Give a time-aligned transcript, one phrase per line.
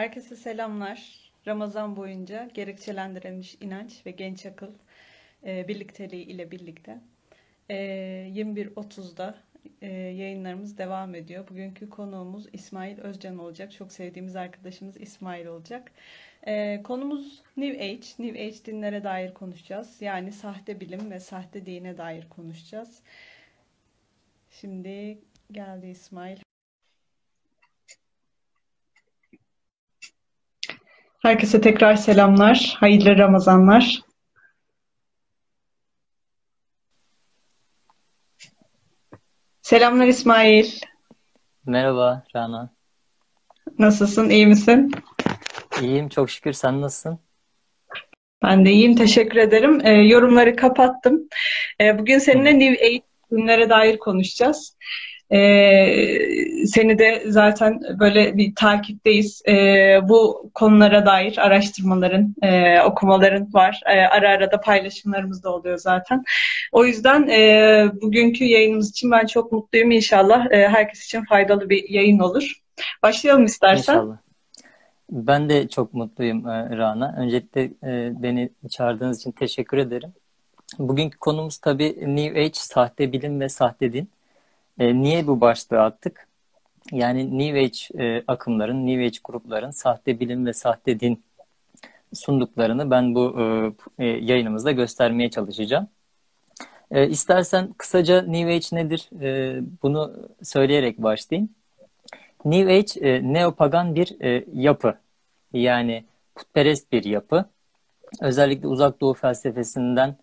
[0.00, 1.30] Herkese selamlar.
[1.46, 4.72] Ramazan boyunca gerekçelendirilmiş inanç ve genç akıl
[5.46, 7.00] e, birlikteliği ile birlikte
[7.70, 7.74] e,
[8.34, 9.38] 21.30'da
[9.82, 11.48] e, yayınlarımız devam ediyor.
[11.48, 13.72] Bugünkü konuğumuz İsmail Özcan olacak.
[13.72, 15.92] Çok sevdiğimiz arkadaşımız İsmail olacak.
[16.46, 18.06] E, konumuz New Age.
[18.18, 20.02] New Age dinlere dair konuşacağız.
[20.02, 23.02] Yani sahte bilim ve sahte dine dair konuşacağız.
[24.50, 25.18] Şimdi
[25.52, 26.49] geldi İsmail.
[31.22, 32.76] Herkese tekrar selamlar.
[32.80, 34.00] Hayırlı Ramazanlar.
[39.62, 40.66] Selamlar İsmail.
[41.66, 42.70] Merhaba Rana.
[43.78, 44.30] Nasılsın?
[44.30, 44.92] İyi misin?
[45.82, 46.52] İyiyim çok şükür.
[46.52, 47.18] Sen nasılsın?
[48.42, 48.96] Ben de iyiyim.
[48.96, 49.80] Teşekkür ederim.
[49.84, 51.28] Ee, yorumları kapattım.
[51.80, 54.76] Ee, bugün seninle New Age günlere dair konuşacağız.
[55.32, 59.42] Ee, seni de zaten böyle bir takipteyiz.
[59.48, 63.80] Ee, bu konulara dair araştırmaların, e, okumaların var.
[63.86, 66.24] E, ara ara da paylaşımlarımız da oluyor zaten.
[66.72, 69.90] O yüzden e, bugünkü yayınımız için ben çok mutluyum.
[69.90, 72.60] İnşallah e, herkes için faydalı bir yayın olur.
[73.02, 73.94] Başlayalım istersen.
[73.94, 74.16] İnşallah.
[75.10, 77.14] Ben de çok mutluyum e, Rana.
[77.18, 80.12] Öncelikle e, beni çağırdığınız için teşekkür ederim.
[80.78, 84.08] Bugünkü konumuz tabii New Age, sahte bilim ve sahte din.
[84.80, 86.28] E, niye bu başlığı attık?
[86.92, 91.22] Yani New Age e, akımların, New Age grupların sahte bilim ve sahte din
[92.14, 93.36] sunduklarını ben bu
[93.98, 95.88] e, e, yayınımızda göstermeye çalışacağım.
[96.90, 99.08] E, istersen kısaca New Age nedir?
[99.22, 101.50] E, bunu söyleyerek başlayayım.
[102.44, 104.94] New Age e, neopagan bir e, yapı.
[105.52, 107.44] Yani putperest bir yapı.
[108.20, 110.16] Özellikle uzak doğu felsefesinden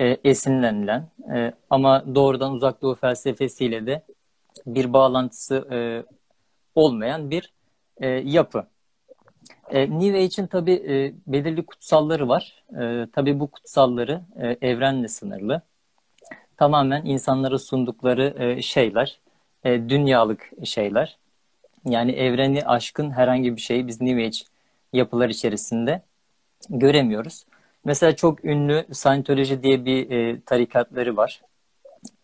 [0.00, 4.02] e, esinlenilen e, ama doğrudan uzak doğu felsefesiyle de
[4.66, 5.78] bir bağlantısı e,
[6.74, 7.52] olmayan bir
[8.00, 8.66] e, yapı.
[9.70, 12.64] E, New Age'in tabi e, belirli kutsalları var.
[12.80, 15.62] E, tabi bu kutsalları e, evrenle sınırlı.
[16.56, 19.20] Tamamen insanlara sundukları e, şeyler,
[19.64, 21.18] e, dünyalık şeyler.
[21.84, 24.38] Yani evreni aşkın herhangi bir şeyi biz New Age
[24.92, 26.02] yapılar içerisinde
[26.70, 27.46] göremiyoruz.
[27.84, 31.42] Mesela çok ünlü Scientology diye bir e, tarikatları var.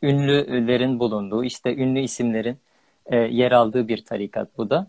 [0.02, 2.58] Ünlülerin bulunduğu, işte ünlü isimlerin
[3.06, 4.86] e, yer aldığı bir tarikat bu da.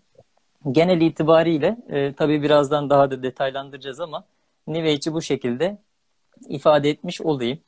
[0.71, 4.23] Genel itibariyle e, tabii birazdan daha da detaylandıracağız ama
[4.67, 5.77] New Age'i bu şekilde
[6.49, 7.59] ifade etmiş olayım.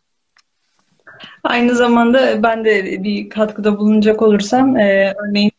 [1.44, 5.52] Aynı zamanda ben de bir katkıda bulunacak olursam e, örneğin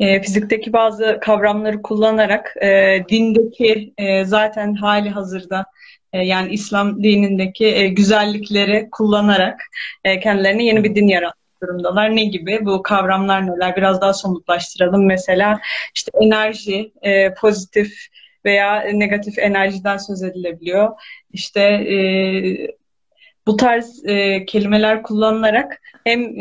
[0.00, 5.66] e, fizikteki bazı kavramları kullanarak e, dindeki e, zaten hali hazırda
[6.12, 9.60] yani İslam dinindeki e, güzellikleri kullanarak
[10.04, 12.16] e, kendilerine yeni bir din yaratmış durumdalar.
[12.16, 12.58] Ne gibi?
[12.62, 13.76] Bu kavramlar neler?
[13.76, 15.06] Biraz daha somutlaştıralım.
[15.06, 15.60] Mesela
[15.94, 16.92] işte enerji,
[17.40, 17.92] pozitif
[18.44, 20.90] veya negatif enerjiden söz edilebiliyor.
[21.32, 21.86] İşte
[23.46, 24.02] bu tarz
[24.46, 26.36] kelimeler kullanılarak hem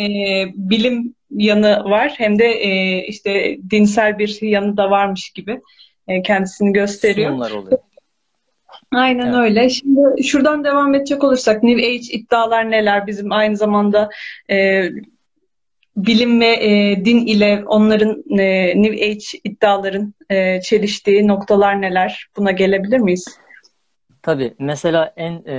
[0.55, 2.57] bilim yanı var hem de
[3.05, 5.61] işte dinsel bir yanı da varmış gibi
[6.23, 7.29] kendisini gösteriyor.
[7.29, 7.79] Sunumlar oluyor.
[8.91, 9.35] Aynen evet.
[9.35, 9.69] öyle.
[9.69, 13.07] Şimdi şuradan devam edecek olursak New Age iddialar neler?
[13.07, 14.09] Bizim aynı zamanda
[14.49, 14.89] e,
[15.97, 22.27] bilim ve e, din ile onların e, New Age iddiaların e, çeliştiği noktalar neler?
[22.37, 23.39] Buna gelebilir miyiz?
[24.21, 24.53] Tabii.
[24.59, 25.55] Mesela en e,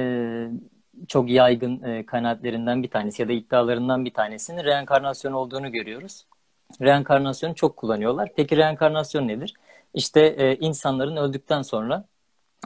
[1.08, 6.26] çok yaygın e, kanaatlerinden bir tanesi ya da iddialarından bir tanesinin reenkarnasyon olduğunu görüyoruz.
[6.80, 8.28] Reenkarnasyonu çok kullanıyorlar.
[8.36, 9.54] Peki reenkarnasyon nedir?
[9.94, 12.04] İşte e, insanların öldükten sonra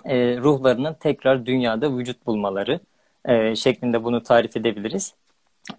[0.05, 2.81] e, ruhlarının tekrar dünyada vücut bulmaları
[3.25, 5.15] e, şeklinde bunu tarif edebiliriz.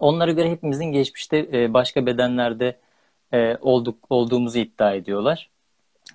[0.00, 2.78] Onlara göre hepimizin geçmişte e, başka bedenlerde
[3.32, 5.50] e, olduk olduğumuzu iddia ediyorlar.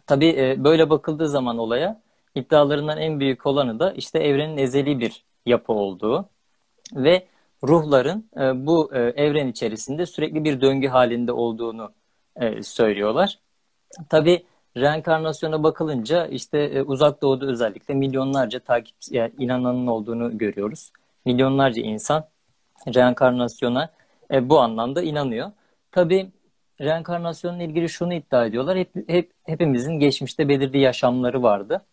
[0.07, 2.01] Tabii e, böyle bakıldığı zaman olaya
[2.35, 6.29] iddialarından en büyük olanı da işte evrenin ezeli bir yapı olduğu
[6.95, 7.27] ve
[7.63, 11.91] ruhların e, bu e, evren içerisinde sürekli bir döngü halinde olduğunu
[12.35, 13.39] e, söylüyorlar.
[14.09, 14.45] Tabii
[14.77, 20.91] reenkarnasyona bakılınca işte e, uzak doğuda özellikle milyonlarca takip yani inananın olduğunu görüyoruz.
[21.25, 22.27] Milyonlarca insan
[22.95, 23.89] reenkarnasyona
[24.31, 25.51] e, bu anlamda inanıyor.
[25.91, 26.31] Tabi
[26.81, 28.77] reenkarnasyonla ilgili şunu iddia ediyorlar.
[28.77, 31.85] Hep, hep hepimizin geçmişte belirli yaşamları vardı.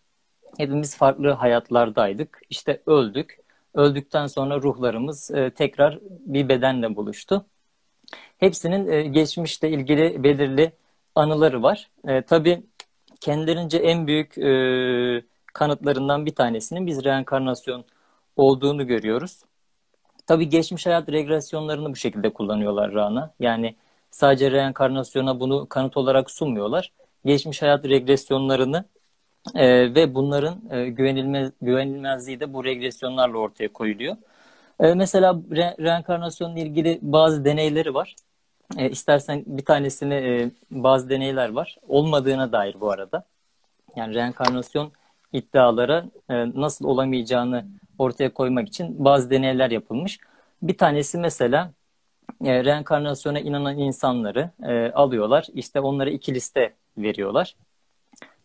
[0.56, 2.40] Hepimiz farklı hayatlardaydık.
[2.50, 3.40] İşte öldük.
[3.74, 7.46] Öldükten sonra ruhlarımız e, tekrar bir bedenle buluştu.
[8.38, 10.72] Hepsinin e, geçmişte ilgili belirli
[11.14, 11.90] anıları var.
[12.08, 12.62] E, tabii
[13.20, 15.22] kendilerince en büyük e,
[15.52, 17.84] kanıtlarından bir tanesinin biz reenkarnasyon
[18.36, 19.40] olduğunu görüyoruz.
[20.26, 23.34] Tabii geçmiş hayat regresyonlarını bu şekilde kullanıyorlar Rana.
[23.40, 23.76] Yani
[24.10, 26.92] sadece reenkarnasyona bunu kanıt olarak sunmuyorlar.
[27.24, 28.84] Geçmiş hayat regresyonlarını
[29.54, 34.16] E, ve bunların e, güvenilmez, güvenilmezliği de bu regresyonlarla ortaya koyuluyor.
[34.80, 38.16] E, mesela re, reenkarnasyonla ilgili bazı deneyleri var.
[38.76, 41.76] E, istersen bir tanesini e, bazı deneyler var.
[41.88, 43.24] Olmadığına dair bu arada.
[43.96, 44.92] Yani reenkarnasyon
[45.32, 47.66] iddialara e, nasıl olamayacağını
[47.98, 50.18] ortaya koymak için bazı deneyler yapılmış.
[50.62, 51.72] Bir tanesi mesela
[52.44, 55.46] e, reenkarnasyona inanan insanları e, alıyorlar.
[55.54, 57.56] İşte onlara iki liste veriyorlar.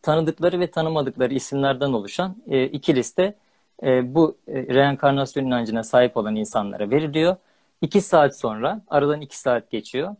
[0.01, 3.35] Tanıdıkları ve tanımadıkları isimlerden oluşan e, iki liste
[3.83, 7.35] e, bu e, reenkarnasyon inancına sahip olan insanlara veriliyor.
[7.81, 10.15] İki saat sonra, aradan iki saat geçiyor.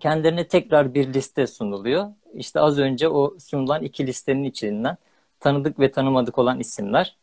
[0.00, 2.06] Kendilerine tekrar bir liste sunuluyor.
[2.34, 4.96] İşte az önce o sunulan iki listenin içinden
[5.40, 7.16] tanıdık ve tanımadık olan isimler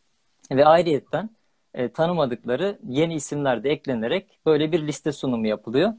[0.50, 1.30] ve ayrıyetten
[1.74, 5.92] e, tanımadıkları yeni isimler de eklenerek böyle bir liste sunumu yapılıyor.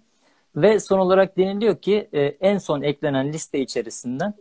[0.56, 4.34] Ve son olarak deniliyor ki e, en son eklenen liste içerisinden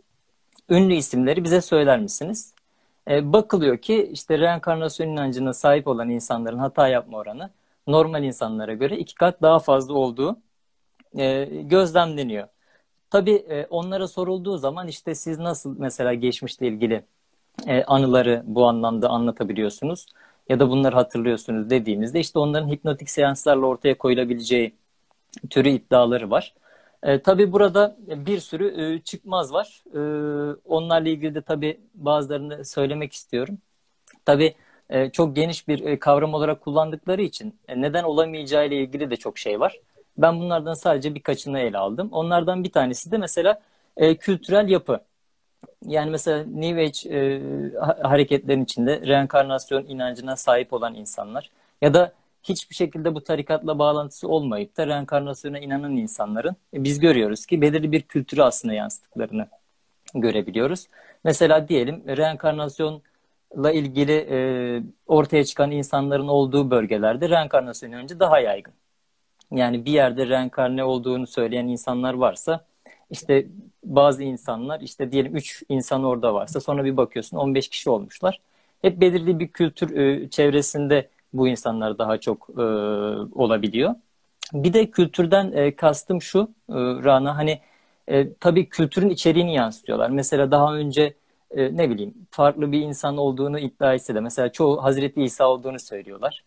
[0.69, 2.53] ünlü isimleri bize söyler misiniz?
[3.09, 7.49] E, bakılıyor ki işte reenkarnasyon inancına sahip olan insanların hata yapma oranı
[7.87, 10.39] normal insanlara göre iki kat daha fazla olduğu
[11.17, 12.47] e, gözlemleniyor.
[13.09, 17.05] Tabii e, onlara sorulduğu zaman işte siz nasıl mesela geçmişle ilgili
[17.67, 20.05] e, anıları bu anlamda anlatabiliyorsunuz
[20.49, 24.75] ya da bunları hatırlıyorsunuz dediğimizde işte onların hipnotik seanslarla ortaya koyulabileceği
[25.49, 26.53] türü iddiaları var.
[27.03, 29.83] E, tabii burada bir sürü e, çıkmaz var.
[29.93, 29.99] E,
[30.65, 33.57] onlarla ilgili de tabii bazılarını söylemek istiyorum.
[34.25, 34.55] Tabii
[34.89, 39.15] e, çok geniş bir e, kavram olarak kullandıkları için e, neden olamayacağı ile ilgili de
[39.15, 39.79] çok şey var.
[40.17, 42.09] Ben bunlardan sadece birkaçını ele aldım.
[42.11, 43.61] Onlardan bir tanesi de mesela
[43.97, 44.99] e, kültürel yapı.
[45.85, 47.41] Yani mesela New Age e,
[48.03, 51.51] hareketlerin içinde reenkarnasyon inancına sahip olan insanlar
[51.81, 57.45] ya da hiçbir şekilde bu tarikatla bağlantısı olmayıp da reenkarnasyona inanan insanların e, biz görüyoruz
[57.45, 59.47] ki belirli bir kültürü aslında yansıttıklarını
[60.15, 60.87] görebiliyoruz.
[61.23, 62.03] Mesela diyelim
[63.55, 64.37] reenkarnasyonla ilgili e,
[65.07, 68.73] ortaya çıkan insanların olduğu bölgelerde reenkarnasyon önce daha yaygın.
[69.51, 72.65] Yani bir yerde reenkarne olduğunu söyleyen insanlar varsa
[73.09, 73.47] işte
[73.83, 78.41] bazı insanlar işte diyelim 3 insan orada varsa sonra bir bakıyorsun 15 kişi olmuşlar.
[78.81, 82.61] Hep belirli bir kültür e, çevresinde bu insanlar daha çok e,
[83.35, 83.95] olabiliyor.
[84.53, 86.73] Bir de kültürden e, kastım şu e,
[87.03, 87.59] Rana hani
[88.07, 90.09] e, tabii kültürün içeriğini yansıtıyorlar.
[90.09, 91.13] Mesela daha önce
[91.55, 95.79] e, ne bileyim farklı bir insan olduğunu iddia etse de mesela çoğu Hazreti İsa olduğunu
[95.79, 96.43] söylüyorlar.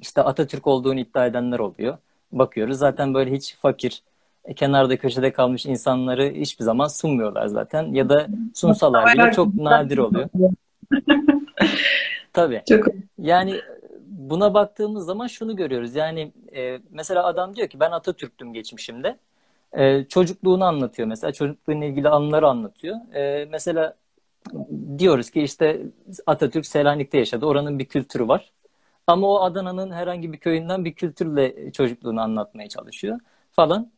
[0.00, 1.98] İşte Atatürk olduğunu iddia edenler oluyor.
[2.32, 4.02] Bakıyoruz zaten böyle hiç fakir,
[4.44, 7.94] e, kenarda köşede kalmış insanları hiçbir zaman sunmuyorlar zaten.
[7.94, 10.28] Ya da sunsalar bile çok nadir oluyor.
[12.32, 12.62] Tabii.
[12.68, 12.86] Çok...
[13.18, 13.60] Yani
[14.06, 15.94] buna baktığımız zaman şunu görüyoruz.
[15.94, 19.18] Yani e, mesela adam diyor ki ben Atatürk'tüm geçmişimde.
[19.72, 21.32] E, çocukluğunu anlatıyor mesela.
[21.32, 22.96] Çocukluğuyla ilgili anıları anlatıyor.
[23.14, 23.94] E, mesela
[24.98, 25.82] diyoruz ki işte
[26.26, 27.46] Atatürk Selanik'te yaşadı.
[27.46, 28.52] Oranın bir kültürü var.
[29.06, 33.20] Ama o Adana'nın herhangi bir köyünden bir kültürle çocukluğunu anlatmaya çalışıyor
[33.52, 33.92] falan.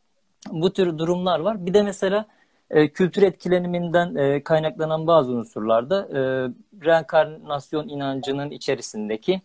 [0.51, 1.65] Bu tür durumlar var.
[1.65, 2.25] Bir de mesela
[2.69, 6.19] e, kültür etkileniminden e, kaynaklanan bazı unsurlarda e,
[6.85, 9.41] reenkarnasyon inancının içerisindeki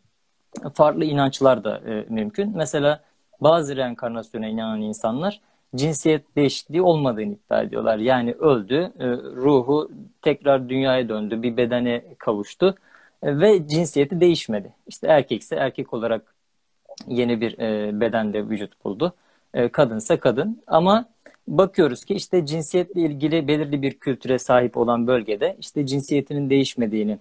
[0.75, 2.56] farklı inançlar da e, mümkün.
[2.56, 3.05] Mesela
[3.40, 5.40] bazı reenkarnasyona inanan insanlar
[5.76, 7.98] cinsiyet değişikliği olmadığını iddia ediyorlar.
[7.98, 9.90] Yani öldü, e, ruhu
[10.22, 12.74] tekrar dünyaya döndü, bir bedene kavuştu
[13.22, 14.74] e, ve cinsiyeti değişmedi.
[14.86, 16.34] İşte erkekse erkek olarak
[17.06, 19.14] yeni bir e, bedende vücut buldu.
[19.72, 20.62] Kadınsa kadın.
[20.67, 21.08] Ama
[21.48, 27.19] bakıyoruz ki işte cinsiyetle ilgili belirli bir kültüre sahip olan bölgede işte cinsiyetinin değişmediğini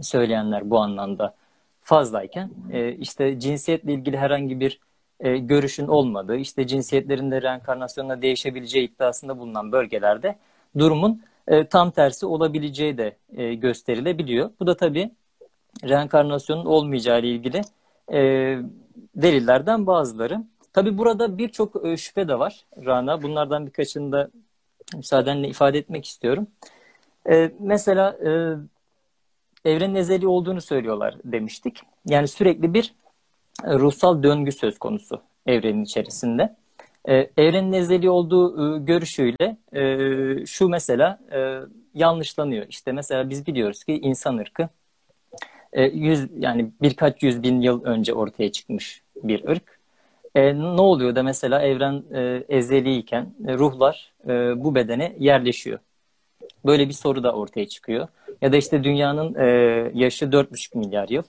[0.00, 1.34] söyleyenler bu anlamda
[1.80, 2.50] fazlayken
[2.98, 4.80] işte cinsiyetle ilgili herhangi bir
[5.20, 10.36] e, görüşün olmadığı, işte cinsiyetlerin de reenkarnasyonla değişebileceği iddiasında bulunan bölgelerde
[10.78, 14.50] durumun e, tam tersi olabileceği de e, gösterilebiliyor.
[14.60, 15.10] Bu da tabii
[15.84, 17.60] reenkarnasyonun olmayacağı ile ilgili
[18.12, 18.18] e,
[19.14, 20.44] delillerden bazıları.
[20.72, 23.22] Tabii burada birçok e, şüphe de var Rana.
[23.22, 24.30] Bunlardan birkaçını da
[24.96, 26.46] müsaadenle ifade etmek istiyorum.
[27.30, 28.30] E, mesela e,
[29.70, 31.80] evrenin ezeli olduğunu söylüyorlar demiştik.
[32.06, 32.94] Yani sürekli bir
[33.64, 36.56] ruhsal döngü söz konusu evrenin içerisinde.
[37.08, 41.60] Ee, evrenin ezeli olduğu e, görüşüyle e, şu mesela e,
[41.94, 42.66] yanlışlanıyor.
[42.68, 44.68] İşte mesela biz biliyoruz ki insan ırkı
[45.72, 49.78] e, yüz yani birkaç yüz bin yıl önce ortaya çıkmış bir ırk.
[50.34, 55.78] E, ne oluyor da mesela evren e, ezeliyken e, ruhlar e, bu bedene yerleşiyor.
[56.66, 58.08] Böyle bir soru da ortaya çıkıyor.
[58.42, 59.46] Ya da işte dünyanın e,
[59.94, 61.22] yaşı 4,5 milyar yıl.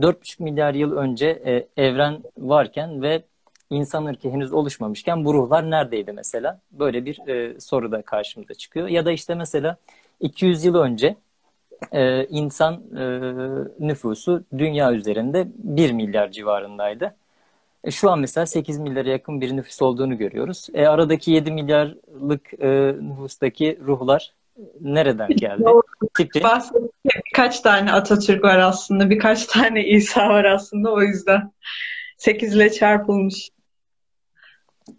[0.00, 3.22] 4,5 milyar yıl önce e, evren varken ve
[3.70, 6.60] insan ırkı henüz oluşmamışken bu ruhlar neredeydi mesela?
[6.72, 8.88] Böyle bir e, soru da karşımıza çıkıyor.
[8.88, 9.76] Ya da işte mesela
[10.20, 11.16] 200 yıl önce
[11.92, 13.04] e, insan e,
[13.78, 17.14] nüfusu dünya üzerinde 1 milyar civarındaydı.
[17.84, 20.68] E, şu an mesela 8 milyara yakın bir nüfus olduğunu görüyoruz.
[20.74, 24.32] E, aradaki 7 milyarlık e, nüfustaki ruhlar
[24.80, 25.64] nereden geldi?
[26.14, 26.40] Tipi.
[27.34, 29.10] Birkaç tane Atatürk var aslında.
[29.10, 31.52] Birkaç tane İsa var aslında o yüzden.
[32.16, 33.50] 8 ile çarpılmış.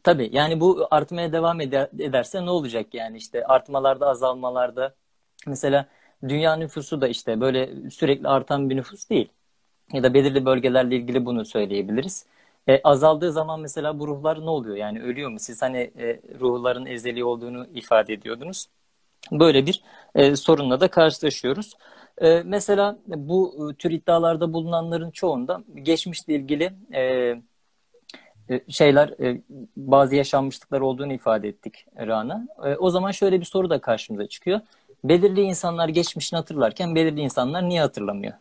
[0.04, 4.96] Tabii yani bu artmaya devam eder, ederse ne olacak yani işte artmalarda azalmalarda
[5.48, 5.86] mesela
[6.28, 9.30] dünya nüfusu da işte böyle sürekli artan bir nüfus değil.
[9.94, 12.26] Ya da belirli bölgelerle ilgili bunu söyleyebiliriz.
[12.68, 14.76] E, azaldığı zaman mesela bu ruhlar ne oluyor?
[14.76, 15.40] Yani ölüyor mu?
[15.40, 18.68] Siz hani e, ruhların ezeli olduğunu ifade ediyordunuz.
[19.32, 19.84] Böyle bir
[20.16, 21.74] e, sorunla da karşılaşıyoruz.
[22.22, 27.02] E, mesela bu tür iddialarda bulunanların çoğunda geçmişle ilgili e,
[28.50, 29.42] e şeyler e,
[29.78, 32.48] bazı yaşanmışlıklar olduğunu ifade ettik Rana.
[32.66, 34.60] E, o zaman şöyle bir soru da karşımıza çıkıyor.
[35.04, 38.34] Belirli insanlar geçmişini hatırlarken belirli insanlar niye hatırlamıyor?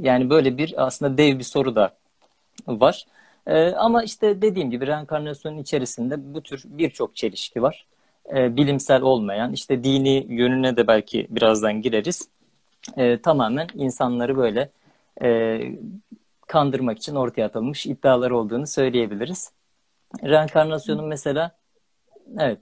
[0.00, 1.94] Yani böyle bir aslında dev bir soru da
[2.68, 3.06] var.
[3.76, 7.86] Ama işte dediğim gibi reenkarnasyonun içerisinde bu tür birçok çelişki var
[8.30, 12.28] e, bilimsel olmayan, işte dini yönüne de belki birazdan gireriz.
[12.96, 14.70] E, tamamen insanları böyle
[15.22, 15.60] e,
[16.46, 19.52] kandırmak için ortaya atılmış iddialar olduğunu söyleyebiliriz.
[20.24, 21.56] Reenkarnasyonun mesela
[22.38, 22.58] evet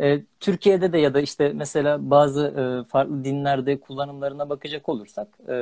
[0.00, 2.46] e, Türkiye'de de ya da işte mesela bazı
[2.86, 5.54] e, farklı dinlerde kullanımlarına bakacak olursak e,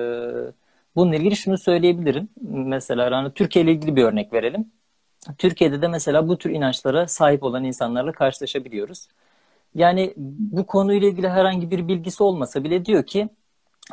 [0.96, 2.28] bununla ilgili şunu söyleyebilirim.
[2.42, 4.72] Mesela hani Türkiye ile ilgili bir örnek verelim.
[5.38, 9.08] Türkiye'de de mesela bu tür inançlara sahip olan insanlarla karşılaşabiliyoruz.
[9.74, 13.28] Yani bu konuyla ilgili herhangi bir bilgisi olmasa bile diyor ki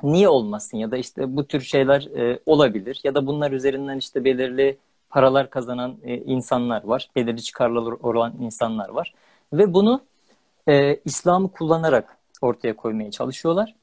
[0.03, 4.25] niye olmasın ya da işte bu tür şeyler e, olabilir ya da bunlar üzerinden işte
[4.25, 4.77] belirli
[5.09, 9.13] paralar kazanan e, insanlar var, belirli çıkarlar olan insanlar var
[9.53, 10.01] ve bunu
[10.67, 13.75] e, İslam'ı kullanarak ortaya koymaya çalışıyorlar.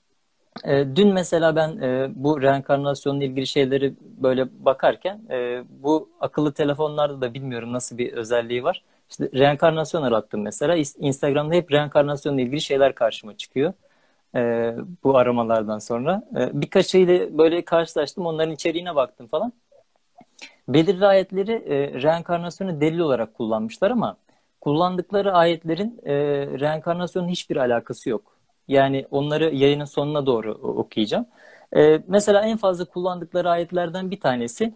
[0.65, 7.21] E, dün mesela ben e, bu reenkarnasyonla ilgili şeyleri böyle bakarken e, bu akıllı telefonlarda
[7.21, 8.83] da bilmiyorum nasıl bir özelliği var.
[9.11, 10.77] İşte reenkarnasyon arattım mesela.
[10.99, 13.73] Instagram'da hep reenkarnasyonla ilgili şeyler karşıma çıkıyor.
[14.37, 16.23] E, bu aramalardan sonra.
[16.37, 18.27] E, birkaçıyla böyle karşılaştım.
[18.27, 19.53] Onların içeriğine baktım falan.
[20.69, 24.17] Belirli ayetleri e, reenkarnasyonu delil olarak kullanmışlar ama
[24.61, 26.15] kullandıkları ayetlerin e,
[26.61, 28.35] reenkarnasyonun hiçbir alakası yok.
[28.69, 31.27] Yani onları yayının sonuna doğru okuyacağım.
[31.77, 34.75] Ee, mesela en fazla kullandıkları ayetlerden bir tanesi,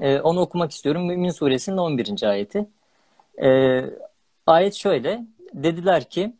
[0.00, 1.06] e, onu okumak istiyorum.
[1.06, 2.28] Mümin suresinin 11.
[2.28, 2.66] ayeti.
[3.42, 3.80] E,
[4.46, 6.32] ayet şöyle, dediler ki,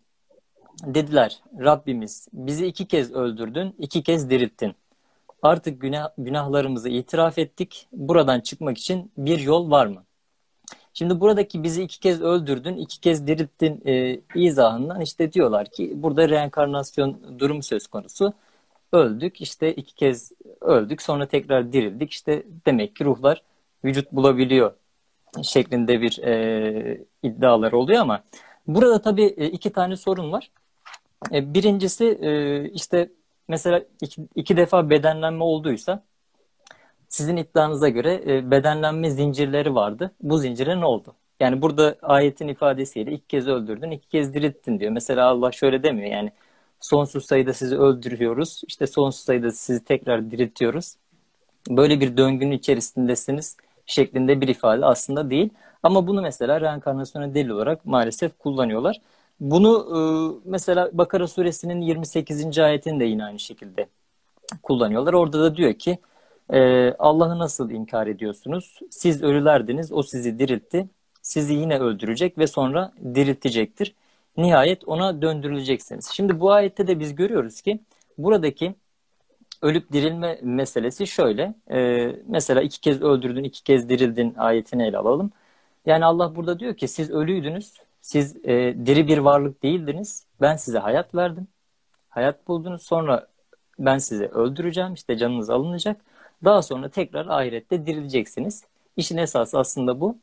[0.84, 4.74] dediler Rabbimiz bizi iki kez öldürdün, iki kez dirilttin.
[5.42, 7.88] Artık günah, günahlarımızı itiraf ettik.
[7.92, 10.04] Buradan çıkmak için bir yol var mı?
[10.94, 16.28] Şimdi buradaki bizi iki kez öldürdün, iki kez dirilttin e, izahından işte diyorlar ki burada
[16.28, 18.32] reenkarnasyon durumu söz konusu.
[18.92, 23.42] Öldük işte iki kez öldük sonra tekrar dirildik işte demek ki ruhlar
[23.84, 24.72] vücut bulabiliyor
[25.42, 28.22] şeklinde bir e, iddialar oluyor ama
[28.66, 30.50] burada tabii e, iki tane sorun var.
[31.32, 33.10] E, birincisi e, işte
[33.48, 36.02] mesela iki, iki defa bedenlenme olduysa
[37.08, 40.10] sizin iddianıza göre e, bedenlenme zincirleri vardı.
[40.22, 41.14] Bu zincire ne oldu?
[41.40, 44.92] Yani burada ayetin ifadesiyle iki kez öldürdün, iki kez dirilttin diyor.
[44.92, 46.32] Mesela Allah şöyle demiyor yani
[46.80, 50.94] sonsuz sayıda sizi öldürüyoruz, işte sonsuz sayıda sizi tekrar diriltiyoruz.
[51.70, 55.50] Böyle bir döngünün içerisindesiniz şeklinde bir ifade aslında değil.
[55.82, 59.00] Ama bunu mesela reenkarnasyona delil olarak maalesef kullanıyorlar.
[59.40, 59.98] Bunu e,
[60.50, 62.58] mesela Bakara suresinin 28.
[62.58, 63.88] ayetini de yine aynı şekilde
[64.62, 65.12] kullanıyorlar.
[65.12, 65.98] Orada da diyor ki
[66.52, 68.80] ee, Allah'ı nasıl inkar ediyorsunuz?
[68.90, 70.88] Siz ölülerdiniz, o sizi diriltti.
[71.22, 73.94] Sizi yine öldürecek ve sonra diriltecektir.
[74.36, 76.10] Nihayet ona döndürüleceksiniz.
[76.14, 77.80] Şimdi bu ayette de biz görüyoruz ki
[78.18, 78.74] buradaki
[79.64, 81.54] ölüp dirilme meselesi şöyle.
[81.70, 85.32] E, mesela iki kez öldürdün, iki kez dirildin ayetini ele alalım.
[85.86, 90.26] Yani Allah burada diyor ki siz ölüydünüz, siz e, diri bir varlık değildiniz.
[90.40, 91.48] Ben size hayat verdim.
[92.10, 92.82] Hayat buldunuz.
[92.82, 93.26] Sonra
[93.78, 94.94] ben sizi öldüreceğim.
[94.94, 96.00] İşte canınız alınacak.
[96.44, 98.64] Daha sonra tekrar ahirette dirileceksiniz.
[98.96, 100.18] İşin esası aslında bu.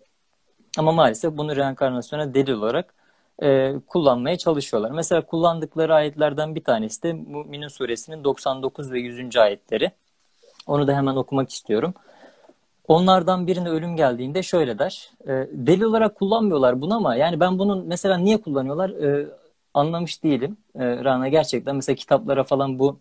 [0.78, 2.94] Ama maalesef bunu reenkarnasyona delil olarak
[3.42, 4.92] e, kullanmaya çalışıyorlar.
[4.92, 9.38] Mesela kullandıkları ayetlerden bir tanesi de Mü'minin suresinin 99 ve 100.
[9.38, 9.92] ayetleri.
[10.68, 11.94] Onu da hemen okumak istiyorum.
[12.88, 15.10] Onlardan birine ölüm geldiğinde şöyle der.
[15.28, 19.28] E, delil olarak kullanmıyorlar bunu ama yani ben bunun mesela niye kullanıyorlar e,
[19.74, 20.58] anlamış değilim.
[20.76, 23.00] E, Rana gerçekten mesela kitaplara falan bu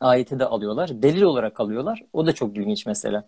[0.00, 1.02] ayeti de alıyorlar.
[1.02, 2.02] Delil olarak alıyorlar.
[2.12, 3.24] O da çok ilginç mesela.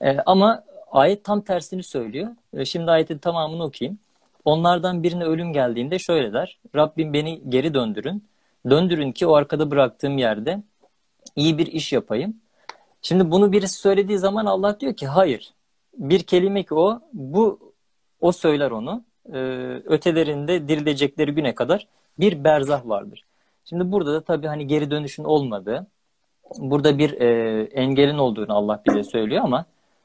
[0.00, 2.28] E, ama ayet tam tersini söylüyor.
[2.54, 3.98] E, şimdi ayetin tamamını okuyayım.
[4.44, 6.58] Onlardan birine ölüm geldiğinde şöyle der.
[6.76, 8.24] Rabbim beni geri döndürün.
[8.70, 10.62] Döndürün ki o arkada bıraktığım yerde
[11.36, 12.36] iyi bir iş yapayım.
[13.02, 15.54] Şimdi bunu birisi söylediği zaman Allah diyor ki hayır.
[15.94, 17.72] Bir kelime ki o, bu
[18.20, 19.04] o söyler onu.
[19.32, 19.38] Ee,
[19.84, 21.86] ötelerinde dirilecekleri güne kadar
[22.18, 23.24] bir berzah vardır.
[23.64, 25.86] Şimdi burada da tabii hani geri dönüşün olmadığı,
[26.58, 29.64] burada bir e, engelin olduğunu Allah bize söylüyor ama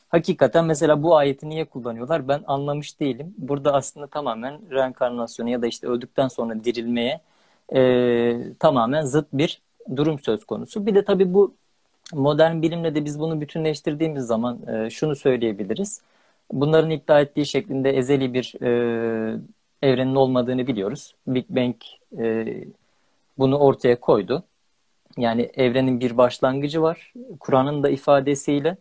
[0.10, 3.34] hakikaten mesela bu ayeti niye kullanıyorlar ben anlamış değilim.
[3.38, 7.22] Burada aslında tamamen reenkarnasyonu ya da işte öldükten sonra dirilmeye
[7.76, 9.62] e, tamamen zıt bir
[9.96, 10.86] durum söz konusu.
[10.86, 11.56] Bir de tabii bu
[12.14, 16.02] modern bilimle de biz bunu bütünleştirdiğimiz zaman e, şunu söyleyebiliriz.
[16.52, 19.40] Bunların iddia ettiği şeklinde ezeli bir e,
[19.82, 21.16] evrenin olmadığını biliyoruz.
[21.28, 21.76] Big Bang
[22.18, 22.46] e,
[23.38, 24.44] bunu ortaya koydu.
[25.18, 27.14] Yani evrenin bir başlangıcı var.
[27.40, 28.78] Kur'an'ın da ifadesiyle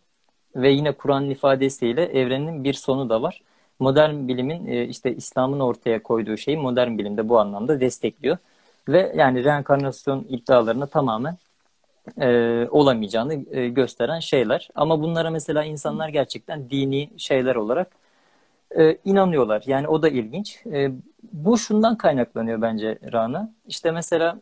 [0.57, 3.43] ve yine Kur'an'ın ifadesiyle evrenin bir sonu da var.
[3.79, 8.37] Modern bilimin e, işte İslam'ın ortaya koyduğu şeyi modern bilim de bu anlamda destekliyor.
[8.89, 11.37] Ve yani reenkarnasyon iddialarına tamamen
[12.21, 12.29] e,
[12.71, 14.69] olamayacağını e, gösteren şeyler.
[14.75, 17.89] Ama bunlara mesela insanlar gerçekten dini şeyler olarak
[18.79, 19.63] e, inanıyorlar.
[19.67, 20.67] Yani o da ilginç.
[20.67, 20.91] E,
[21.33, 23.53] bu şundan kaynaklanıyor bence Rana.
[23.67, 24.41] İşte mesela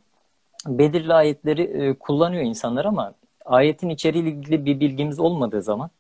[0.67, 3.15] belirli ayetleri e, kullanıyor insanlar ama
[3.45, 5.91] ayetin içeriğiyle ilgili bir bilgimiz olmadığı zaman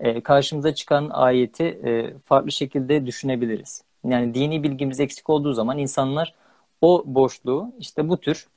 [0.00, 3.82] e, karşımıza çıkan ayeti e, farklı şekilde düşünebiliriz.
[4.04, 6.34] Yani dini bilgimiz eksik olduğu zaman insanlar
[6.80, 8.48] o boşluğu işte bu tür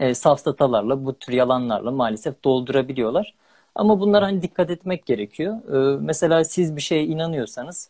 [0.00, 3.34] e, safsatalarla, bu tür yalanlarla maalesef doldurabiliyorlar.
[3.74, 5.54] Ama bunlara hani dikkat etmek gerekiyor.
[5.96, 7.88] E, mesela siz bir şeye inanıyorsanız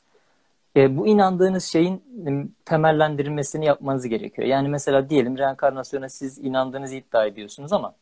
[0.77, 2.03] e, bu inandığınız şeyin
[2.65, 4.49] temellendirilmesini yapmanız gerekiyor.
[4.49, 7.95] Yani mesela diyelim reenkarnasyona siz inandığınızı iddia ediyorsunuz ama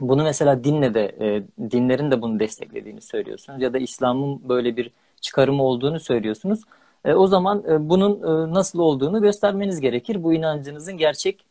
[0.00, 4.90] bunu mesela dinle de e, dinlerin de bunu desteklediğini söylüyorsunuz ya da İslam'ın böyle bir
[5.20, 6.60] çıkarımı olduğunu söylüyorsunuz.
[7.04, 10.22] E, o zaman e, bunun e, nasıl olduğunu göstermeniz gerekir.
[10.22, 11.44] Bu inancınızın gerçek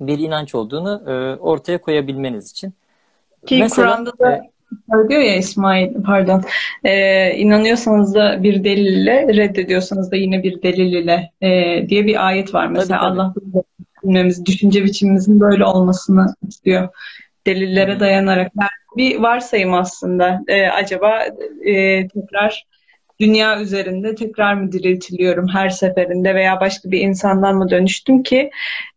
[0.00, 2.74] bir inanç olduğunu e, ortaya koyabilmeniz için.
[3.46, 4.50] Ki Mesela, Kur'an'da da e,
[4.90, 6.42] söylüyor ya İsmail pardon
[6.84, 11.48] e, inanıyorsanız da bir delille reddediyorsanız da yine bir delil ile e,
[11.88, 12.66] diye bir ayet var.
[12.66, 13.20] Mesela tabii, tabii.
[13.20, 13.34] Allah
[14.04, 16.88] bilmemiz, düşünce biçimimizin böyle olmasını istiyor.
[17.46, 18.52] Delillere dayanarak.
[18.60, 20.40] Yani bir varsayım aslında.
[20.48, 21.24] E, acaba
[21.64, 22.66] e, tekrar
[23.20, 28.50] dünya üzerinde tekrar mı diriltiliyorum her seferinde veya başka bir insandan mı dönüştüm ki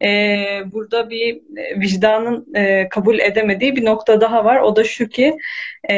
[0.03, 1.41] e, burada bir
[1.79, 4.59] vicdanın e, kabul edemediği bir nokta daha var.
[4.59, 5.37] O da şu ki
[5.89, 5.95] e,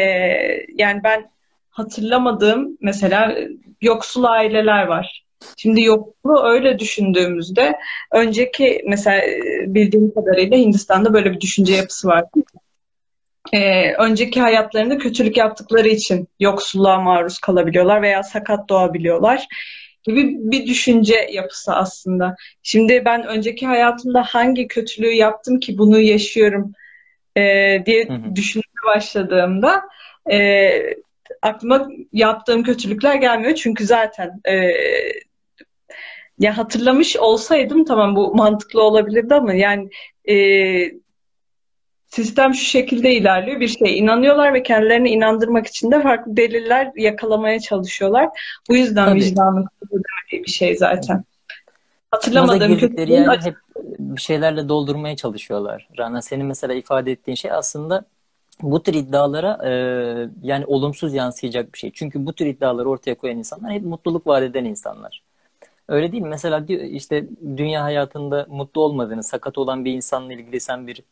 [0.75, 1.29] yani ben
[1.69, 3.37] hatırlamadığım mesela
[3.81, 5.28] yoksul aileler var.
[5.57, 7.79] Şimdi yokluğu öyle düşündüğümüzde
[8.11, 9.21] önceki mesela
[9.67, 12.25] bildiğim kadarıyla Hindistan'da böyle bir düşünce yapısı var
[13.53, 19.47] e, önceki hayatlarında kötülük yaptıkları için yoksulluğa maruz kalabiliyorlar veya sakat doğabiliyorlar
[20.03, 22.35] gibi bir düşünce yapısı aslında.
[22.63, 26.73] Şimdi ben önceki hayatımda hangi kötülüğü yaptım ki bunu yaşıyorum
[27.37, 27.41] e,
[27.85, 28.35] diye hı hı.
[28.35, 29.81] düşünmeye başladığımda
[30.31, 30.69] e,
[31.41, 33.55] aklıma yaptığım kötülükler gelmiyor.
[33.55, 34.71] Çünkü zaten e,
[36.39, 39.89] ya hatırlamış olsaydım tamam bu mantıklı olabilirdi ama yani
[40.29, 40.35] e,
[42.07, 43.59] sistem şu şekilde ilerliyor.
[43.59, 48.29] Bir şeye inanıyorlar ve kendilerini inandırmak için de farklı deliller yakalamaya çalışıyorlar.
[48.69, 49.19] Bu yüzden Tabii.
[49.19, 49.65] vicdanın
[50.31, 51.23] bir şey zaten.
[52.11, 53.55] Hatırlamadığım kötü yani hep
[53.99, 55.87] bir şeylerle doldurmaya çalışıyorlar.
[55.99, 58.05] Rana senin mesela ifade ettiğin şey aslında
[58.61, 59.71] bu tür iddialara e,
[60.43, 61.91] yani olumsuz yansıyacak bir şey.
[61.93, 65.23] Çünkü bu tür iddiaları ortaya koyan insanlar hep mutluluk vaat eden insanlar.
[65.89, 66.29] Öyle değil mi?
[66.29, 67.25] Mesela işte
[67.57, 71.03] dünya hayatında mutlu olmadığını, sakat olan bir insanla ilgili sen bir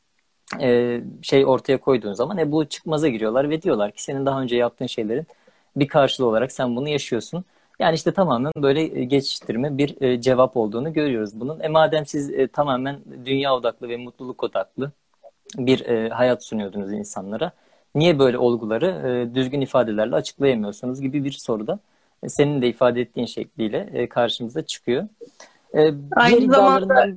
[0.61, 4.55] e, şey ortaya koyduğun zaman e, bu çıkmaza giriyorlar ve diyorlar ki senin daha önce
[4.55, 5.27] yaptığın şeylerin
[5.75, 7.45] bir karşılığı olarak sen bunu yaşıyorsun.
[7.79, 11.59] Yani işte tamamen böyle e, geçiştirme bir e, cevap olduğunu görüyoruz bunun.
[11.59, 14.91] E madem siz e, tamamen dünya odaklı ve mutluluk odaklı
[15.57, 17.51] bir e, hayat sunuyordunuz insanlara.
[17.95, 18.87] Niye böyle olguları
[19.31, 21.79] e, düzgün ifadelerle açıklayamıyorsunuz gibi bir soruda
[22.27, 25.07] senin de ifade ettiğin şekliyle e, karşımıza çıkıyor.
[25.73, 25.79] E,
[26.15, 27.07] Aynı zamanda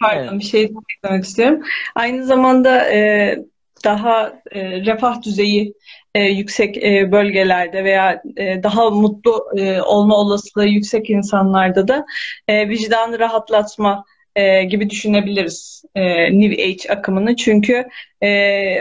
[0.00, 0.32] Pardon evet.
[0.32, 1.62] bir şey eklemek istiyorum.
[1.94, 3.38] Aynı zamanda e,
[3.84, 5.74] daha e, refah düzeyi
[6.14, 12.06] e, yüksek e, bölgelerde veya e, daha mutlu e, olma olasılığı yüksek insanlarda da
[12.48, 14.04] e, vicdanı rahatlatma
[14.36, 16.02] e, gibi düşünebiliriz e,
[16.40, 17.36] New Age akımını.
[17.36, 17.88] Çünkü
[18.22, 18.28] e,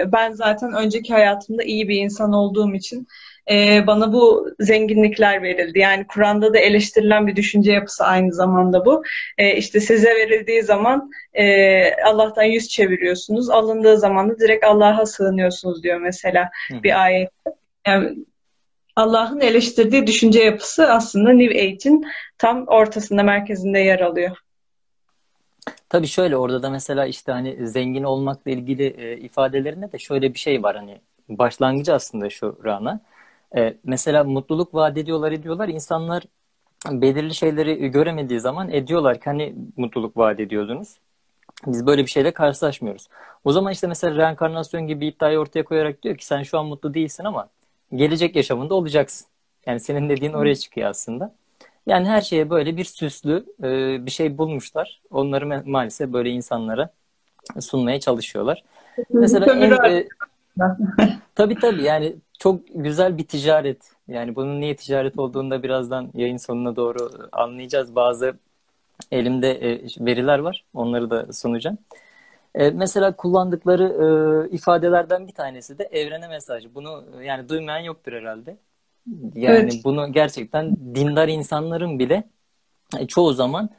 [0.07, 3.07] ben zaten önceki hayatımda iyi bir insan olduğum için
[3.51, 5.79] e, bana bu zenginlikler verildi.
[5.79, 9.03] Yani Kur'an'da da eleştirilen bir düşünce yapısı aynı zamanda bu.
[9.37, 11.45] E, işte size verildiği zaman e,
[12.03, 13.49] Allah'tan yüz çeviriyorsunuz.
[13.49, 16.83] Alındığı zaman da direkt Allah'a sığınıyorsunuz diyor mesela Hı.
[16.83, 17.29] bir ayet.
[17.87, 18.17] Yani
[18.95, 22.05] Allah'ın eleştirdiği düşünce yapısı aslında New Age'in
[22.37, 24.37] tam ortasında, merkezinde yer alıyor.
[25.89, 30.39] Tabii şöyle orada da mesela işte hani zengin olmakla ilgili e, ifadelerinde de şöyle bir
[30.39, 33.01] şey var hani başlangıcı aslında şu Rana.
[33.57, 35.67] E, mesela mutluluk vaat ediyorlar ediyorlar.
[35.67, 36.23] İnsanlar
[36.91, 40.95] belirli şeyleri göremediği zaman ediyorlar ki hani mutluluk vaat ediyordunuz.
[41.67, 43.07] Biz böyle bir şeyle karşılaşmıyoruz.
[43.43, 46.93] O zaman işte mesela reenkarnasyon gibi iddiayı ortaya koyarak diyor ki sen şu an mutlu
[46.93, 47.49] değilsin ama
[47.95, 49.27] gelecek yaşamında olacaksın.
[49.65, 51.33] Yani senin dediğin oraya çıkıyor aslında.
[51.87, 55.01] Yani her şeye böyle bir süslü e, bir şey bulmuşlar.
[55.11, 56.89] Onları ma- maalesef böyle insanlara
[57.59, 58.63] sunmaya çalışıyorlar.
[59.09, 60.07] Mesela en, e,
[61.35, 63.91] tabii tabii yani çok güzel bir ticaret.
[64.07, 67.95] Yani bunun niye ticaret olduğunu da birazdan yayın sonuna doğru anlayacağız.
[67.95, 68.37] Bazı
[69.11, 70.65] elimde e, veriler var.
[70.73, 71.77] Onları da sunacağım.
[72.55, 76.75] E, mesela kullandıkları e, ifadelerden bir tanesi de evrene mesajı.
[76.75, 78.57] Bunu yani duymayan yoktur herhalde.
[79.35, 79.81] Yani evet.
[79.83, 82.23] bunu gerçekten dindar insanların bile
[83.07, 83.69] çoğu zaman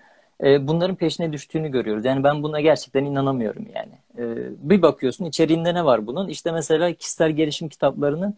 [0.45, 2.05] e, bunların peşine düştüğünü görüyoruz.
[2.05, 3.93] Yani ben buna gerçekten inanamıyorum yani.
[4.19, 4.25] E,
[4.71, 6.29] bir bakıyorsun içeriğinde ne var bunun?
[6.29, 8.35] İşte mesela kişisel gelişim kitaplarının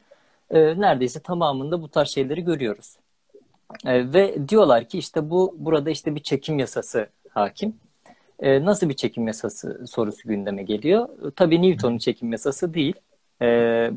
[0.53, 2.97] neredeyse tamamında bu tarz şeyleri görüyoruz.
[3.87, 7.75] Ve diyorlar ki işte bu burada işte bir çekim yasası hakim.
[8.43, 11.09] Nasıl bir çekim yasası sorusu gündeme geliyor.
[11.37, 12.95] Tabii Newton'un çekim yasası değil.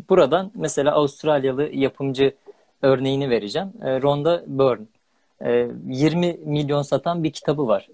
[0.09, 2.33] Buradan mesela Avustralyalı yapımcı
[2.81, 3.73] örneğini vereceğim.
[3.81, 4.85] E, Rhonda Byrne.
[5.45, 7.87] E, 20 milyon satan bir kitabı var.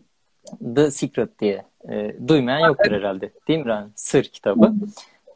[0.75, 1.65] The Secret diye.
[1.89, 3.31] E, duymayan yoktur herhalde.
[3.47, 3.91] Değil mi Ran?
[3.95, 4.73] Sır kitabı.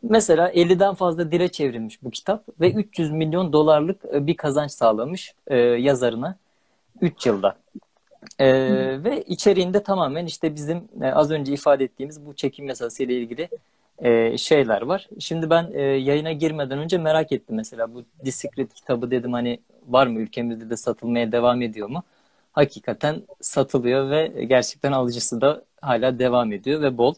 [0.04, 5.34] Mesela 50'den fazla dile çevrilmiş bu kitap ve 300 milyon dolarlık e, bir kazanç sağlamış
[5.48, 6.36] e, yazarına
[7.02, 7.56] 3 yılda.
[8.40, 8.48] E,
[9.04, 13.50] ve içeriğinde tamamen işte bizim e, az önce ifade ettiğimiz bu çekim yasası ile ilgili
[14.02, 15.10] e, şeyler var.
[15.20, 20.08] Şimdi ben e, yayına girmeden önce merak ettim mesela bu Discret kitabı dedim hani var
[20.08, 22.04] mı ülkemizde de satılmaya devam ediyor mu?
[22.52, 27.14] Hakikaten satılıyor ve gerçekten alıcısı da hala devam ediyor ve bol.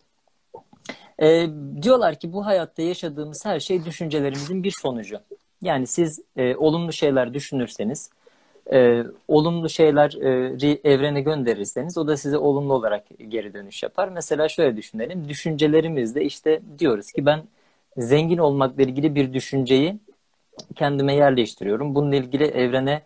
[1.22, 1.48] E,
[1.82, 5.20] diyorlar ki bu hayatta yaşadığımız her şey düşüncelerimizin bir sonucu.
[5.62, 8.10] Yani siz e, olumlu şeyler düşünürseniz,
[8.72, 14.10] e, olumlu şeyleri evrene gönderirseniz o da size olumlu olarak geri dönüş yapar.
[14.10, 15.30] Mesela şöyle düşünelim.
[15.30, 17.44] Düşüncelerimizde işte diyoruz ki ben
[17.98, 20.00] zengin olmakla ilgili bir düşünceyi
[20.76, 21.96] kendime yerleştiriyorum.
[21.96, 23.02] Bununla ilgili evrene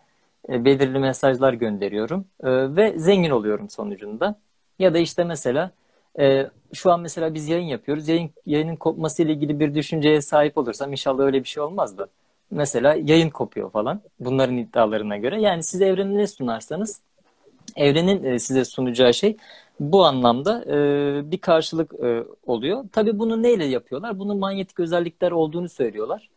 [0.48, 4.38] e, belirli mesajlar gönderiyorum e, ve zengin oluyorum sonucunda.
[4.78, 5.70] Ya da işte mesela
[6.18, 8.08] e, şu an mesela biz yayın yapıyoruz.
[8.08, 12.08] Yayın, yayının kopması ile ilgili bir düşünceye sahip olursam inşallah öyle bir şey olmaz da
[12.50, 15.40] mesela yayın kopuyor falan bunların iddialarına göre.
[15.40, 17.00] Yani siz evrene ne sunarsanız
[17.76, 19.36] evrenin e, size sunacağı şey
[19.80, 22.84] bu anlamda e, bir karşılık e, oluyor.
[22.92, 24.18] Tabii bunu neyle yapıyorlar?
[24.18, 26.28] Bunun manyetik özellikler olduğunu söylüyorlar.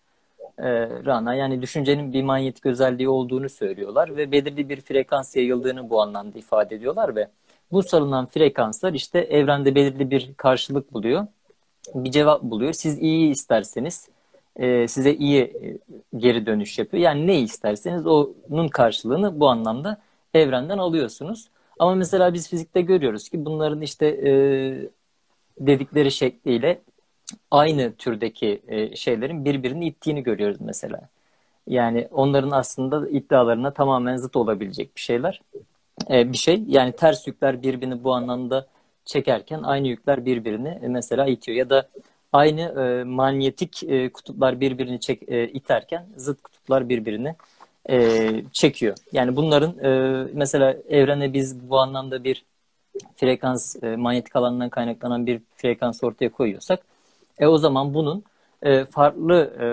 [1.06, 6.39] Rana yani düşüncenin bir manyetik özelliği olduğunu söylüyorlar ve belirli bir frekans yayıldığını bu anlamda
[6.39, 7.28] ifade ediyorlar ve
[7.71, 11.28] bu salınan frekanslar işte evrende belirli bir karşılık buluyor.
[11.95, 12.74] Bir cevap buluyor.
[12.74, 14.10] Siz iyi isterseniz
[14.55, 15.77] e, size iyi e,
[16.17, 17.03] geri dönüş yapıyor.
[17.03, 20.01] Yani ne isterseniz onun karşılığını bu anlamda
[20.33, 21.49] evrenden alıyorsunuz.
[21.79, 24.31] Ama mesela biz fizikte görüyoruz ki bunların işte e,
[25.59, 26.81] dedikleri şekliyle
[27.51, 31.09] aynı türdeki e, şeylerin birbirini ittiğini görüyoruz mesela.
[31.67, 35.41] Yani onların aslında iddialarına tamamen zıt olabilecek bir şeyler.
[36.09, 36.63] Bir şey.
[36.67, 38.67] Yani ters yükler birbirini bu anlamda
[39.05, 41.57] çekerken aynı yükler birbirini mesela itiyor.
[41.57, 41.89] Ya da
[42.32, 47.36] aynı e, manyetik e, kutuplar birbirini çek, e, iterken zıt kutuplar birbirini
[47.89, 48.98] e, çekiyor.
[49.12, 52.46] Yani bunların e, mesela evrene biz bu anlamda bir
[53.15, 56.80] frekans, e, manyetik alanından kaynaklanan bir frekans ortaya koyuyorsak
[57.39, 58.24] e, o zaman bunun
[58.62, 59.65] e, farklı e,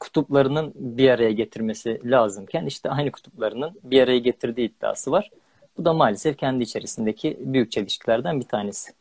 [0.00, 5.30] kutuplarının bir araya getirmesi lazımken işte aynı kutuplarının bir araya getirdiği iddiası var.
[5.78, 8.92] Bu da maalesef kendi içerisindeki büyük çelişkilerden bir tanesi.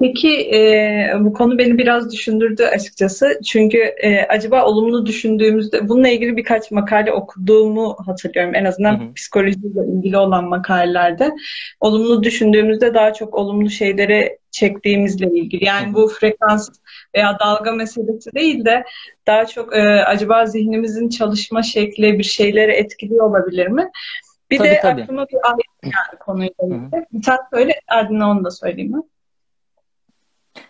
[0.00, 3.40] Peki e, bu konu beni biraz düşündürdü açıkçası.
[3.46, 8.54] Çünkü e, acaba olumlu düşündüğümüzde bununla ilgili birkaç makale okuduğumu hatırlıyorum.
[8.54, 9.14] En azından hı hı.
[9.14, 11.30] psikolojiyle ilgili olan makalelerde.
[11.80, 15.64] Olumlu düşündüğümüzde daha çok olumlu şeyleri çektiğimizle ilgili.
[15.64, 15.94] Yani hı hı.
[15.94, 16.68] bu frekans
[17.16, 18.84] veya dalga meselesi değil de
[19.26, 23.90] daha çok e, acaba zihnimizin çalışma şekli bir şeyleri etkiliyor olabilir mi?
[24.50, 25.02] Bir tabii, de tabii.
[25.02, 27.06] aklıma bir ayet geldi konuyla ilgili.
[27.12, 29.02] Bir tane söyle, ardından onu da söyleyeyim mi?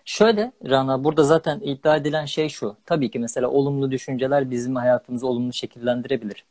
[0.05, 2.76] Şöyle Rana burada zaten iddia edilen şey şu.
[2.87, 6.44] Tabii ki mesela olumlu düşünceler bizim hayatımızı olumlu şekillendirebilir.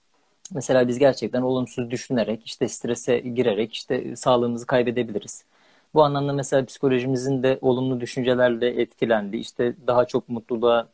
[0.54, 5.45] Mesela biz gerçekten olumsuz düşünerek işte strese girerek işte sağlığımızı kaybedebiliriz.
[5.93, 9.38] Bu anlamda mesela psikolojimizin de olumlu düşüncelerle etkilendi.
[9.38, 10.88] işte daha çok mutluluğa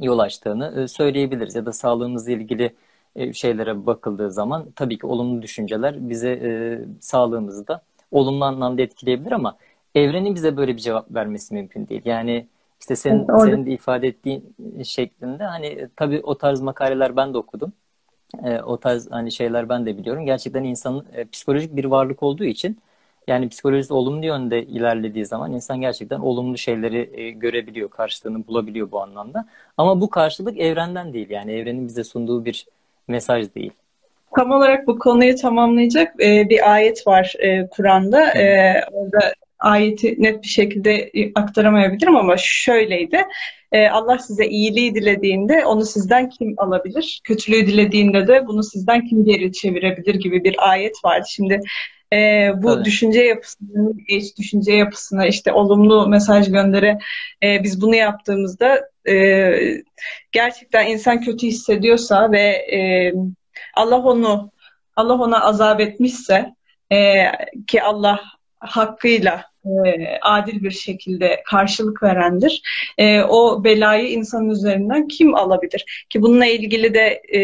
[0.00, 1.54] yol açtığını e, söyleyebiliriz.
[1.54, 2.74] Ya da sağlığımızla ilgili
[3.16, 6.50] e, şeylere bakıldığı zaman tabii ki olumlu düşünceler bize e,
[7.00, 9.56] sağlığımızı da olumlu anlamda etkileyebilir ama
[9.94, 12.02] evrenin bize böyle bir cevap vermesi mümkün değil.
[12.04, 12.46] Yani
[12.80, 17.38] işte senin, evet, senin de ifade ettiğin şeklinde hani tabii o tarz makaleler ben de
[17.38, 17.72] okudum.
[18.44, 20.26] E, o tarz hani şeyler ben de biliyorum.
[20.26, 22.78] Gerçekten insanın e, psikolojik bir varlık olduğu için
[23.26, 29.02] yani psikolojisi olumlu yönde ilerlediği zaman insan gerçekten olumlu şeyleri e, görebiliyor, karşılığını bulabiliyor bu
[29.02, 29.46] anlamda.
[29.76, 32.66] Ama bu karşılık evrenden değil yani evrenin bize sunduğu bir
[33.08, 33.72] mesaj değil.
[34.36, 38.32] Tam olarak bu konuyu tamamlayacak e, bir ayet var e, Kur'an'da.
[38.32, 43.24] E, orada ayeti net bir şekilde aktaramayabilirim ama şöyleydi.
[43.72, 47.20] E, Allah size iyiliği dilediğinde onu sizden kim alabilir?
[47.24, 51.26] Kötülüğü dilediğinde de bunu sizden kim geri çevirebilir gibi bir ayet vardı.
[51.28, 51.60] Şimdi
[52.12, 52.84] e, bu Tabii.
[52.84, 56.98] düşünce yapısını, geç düşünce yapısına işte olumlu mesaj göndere
[57.42, 59.52] e, biz bunu yaptığımızda e,
[60.32, 62.42] gerçekten insan kötü hissediyorsa ve
[62.72, 63.12] e,
[63.76, 64.50] Allah onu
[64.96, 66.54] Allah ona azap etmişse
[66.92, 67.24] e,
[67.66, 68.20] ki Allah
[68.60, 69.70] hakkıyla e,
[70.22, 72.62] adil bir şekilde karşılık verendir.
[72.98, 76.06] E, o belayı insanın üzerinden kim alabilir?
[76.10, 77.40] Ki bununla ilgili de e,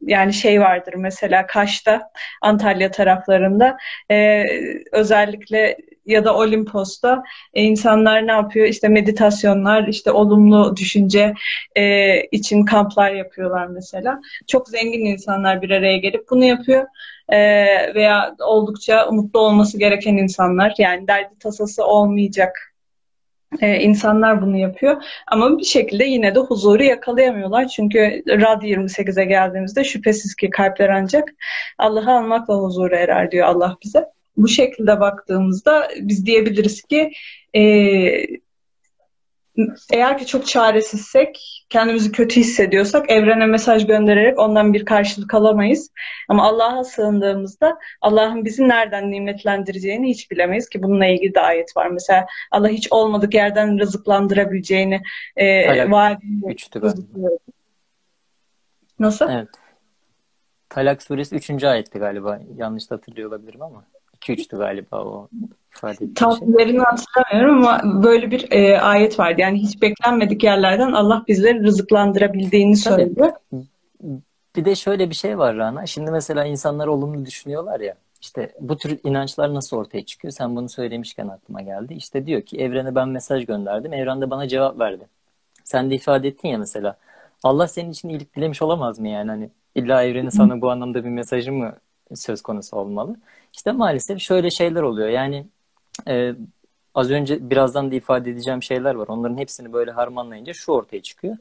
[0.00, 2.10] yani şey vardır mesela Kaş'ta,
[2.42, 3.76] Antalya taraflarında
[4.92, 7.22] özellikle ya da Olimpos'ta
[7.54, 8.66] e, insanlar ne yapıyor?
[8.66, 11.34] İşte meditasyonlar, işte olumlu düşünce
[11.76, 14.20] e, için kamplar yapıyorlar mesela.
[14.46, 16.86] Çok zengin insanlar bir araya gelip bunu yapıyor.
[17.28, 17.38] E,
[17.94, 22.76] veya oldukça mutlu olması gereken insanlar yani derdi tasası olmayacak
[23.60, 25.02] ee, insanlar bunu yapıyor.
[25.26, 27.68] Ama bir şekilde yine de huzuru yakalayamıyorlar.
[27.68, 31.34] Çünkü Rad 28'e geldiğimizde şüphesiz ki kalpler ancak
[31.78, 34.04] Allah'ı anmakla huzura erer diyor Allah bize.
[34.36, 37.12] Bu şekilde baktığımızda biz diyebiliriz ki
[37.54, 37.62] e,
[39.92, 45.90] eğer ki çok çaresizsek, kendimizi kötü hissediyorsak evrene mesaj göndererek ondan bir karşılık alamayız.
[46.28, 51.86] Ama Allah'a sığındığımızda Allah'ın bizi nereden nimetlendireceğini hiç bilemeyiz ki bununla ilgili de ayet var.
[51.86, 55.00] Mesela Allah hiç olmadık yerden rızıklandırabileceğini
[55.36, 56.22] e, vaat
[58.98, 59.30] Nasıl?
[59.30, 59.48] Evet.
[60.68, 61.64] Talak suresi 3.
[61.64, 62.40] ayetti galiba.
[62.56, 63.84] Yanlış hatırlıyor olabilirim ama.
[64.28, 65.28] 2-3'tü galiba o
[65.76, 66.48] ifade Tam şey.
[66.58, 69.40] yerini hatırlamıyorum ama böyle bir e, ayet vardı.
[69.40, 72.94] Yani hiç beklenmedik yerlerden Allah bizleri rızıklandırabildiğini Tabii.
[72.94, 73.32] söylüyor.
[74.56, 75.86] Bir de şöyle bir şey var Rana.
[75.86, 77.94] Şimdi mesela insanlar olumlu düşünüyorlar ya.
[78.20, 80.32] İşte bu tür inançlar nasıl ortaya çıkıyor?
[80.32, 81.94] Sen bunu söylemişken aklıma geldi.
[81.94, 83.92] İşte diyor ki evrene ben mesaj gönderdim.
[83.92, 85.04] Evren de bana cevap verdi.
[85.64, 86.96] Sen de ifade ettin ya mesela.
[87.42, 89.30] Allah senin için iyilik dilemiş olamaz mı yani?
[89.30, 91.74] Hani illa evrenin sana bu anlamda bir mesajı mı
[92.14, 93.16] söz konusu olmalı?
[93.54, 95.08] İşte maalesef şöyle şeyler oluyor.
[95.08, 95.46] Yani
[96.08, 96.34] e,
[96.94, 99.08] az önce birazdan da ifade edeceğim şeyler var.
[99.08, 101.36] Onların hepsini böyle harmanlayınca şu ortaya çıkıyor.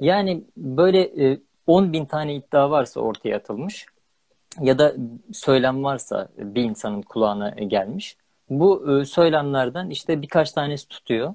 [0.00, 3.86] Yani böyle e, 10 bin tane iddia varsa ortaya atılmış
[4.60, 4.94] ya da
[5.32, 8.16] söylem varsa bir insanın kulağına gelmiş.
[8.50, 11.34] Bu e, söylemlerden işte birkaç tanesi tutuyor.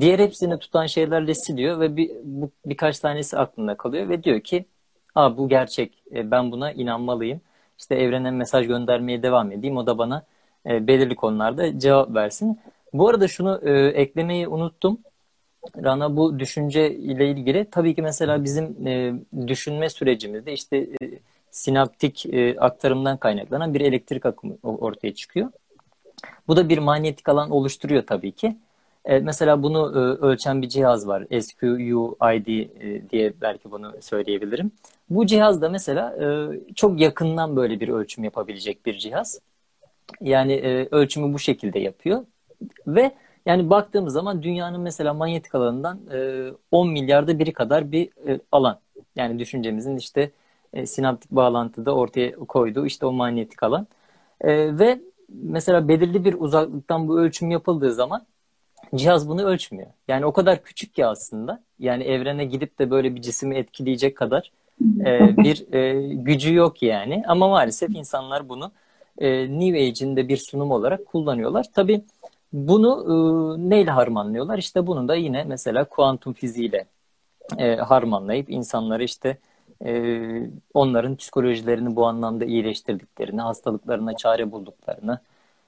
[0.00, 4.64] Diğer hepsini tutan şeylerle siliyor ve bir, bu birkaç tanesi aklında kalıyor ve diyor ki
[5.14, 7.40] Aa, bu gerçek e, ben buna inanmalıyım
[7.80, 9.76] işte evrene mesaj göndermeye devam edeyim.
[9.76, 10.22] O da bana
[10.66, 12.60] e, belirli konularda cevap versin.
[12.92, 14.98] Bu arada şunu e, eklemeyi unuttum.
[15.84, 19.14] Rana bu düşünce ile ilgili tabii ki mesela bizim e,
[19.46, 20.96] düşünme sürecimizde işte e,
[21.50, 25.50] sinaptik e, aktarımdan kaynaklanan bir elektrik akımı ortaya çıkıyor.
[26.48, 28.56] Bu da bir manyetik alan oluşturuyor tabii ki.
[29.04, 31.26] E, mesela bunu e, ölçen bir cihaz var.
[31.40, 34.72] SQUID e, diye belki bunu söyleyebilirim.
[35.10, 39.40] Bu cihaz da mesela e, çok yakından böyle bir ölçüm yapabilecek bir cihaz.
[40.20, 42.24] Yani ölçümü bu şekilde yapıyor.
[42.86, 43.12] Ve
[43.46, 48.10] yani baktığımız zaman dünyanın mesela manyetik alanından e, 10 milyarda biri kadar bir
[48.52, 48.80] alan.
[49.16, 50.30] Yani düşüncemizin işte
[50.84, 53.86] sinaptik bağlantıda ortaya koyduğu işte o manyetik alan.
[54.44, 58.26] Ve mesela belirli bir uzaklıktan bu ölçüm yapıldığı zaman
[58.94, 59.88] cihaz bunu ölçmüyor.
[60.08, 61.62] Yani o kadar küçük ki aslında.
[61.78, 67.22] Yani evrene gidip de böyle bir cisimi etkileyecek kadar e, bir e, gücü yok yani.
[67.26, 68.72] Ama maalesef insanlar bunu
[69.18, 71.66] e, New Age'in de bir sunum olarak kullanıyorlar.
[71.74, 72.02] Tabii
[72.52, 73.14] bunu e,
[73.70, 74.58] neyle harmanlıyorlar?
[74.58, 76.86] İşte bunu da yine mesela kuantum fiziğiyle
[77.58, 79.36] e, harmanlayıp insanları işte
[79.84, 80.22] e,
[80.74, 85.18] onların psikolojilerini bu anlamda iyileştirdiklerini, hastalıklarına çare bulduklarını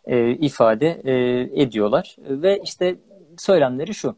[0.04, 2.16] e, ifade e, ediyorlar.
[2.18, 2.96] Ve işte
[3.38, 4.16] söylemleri şu.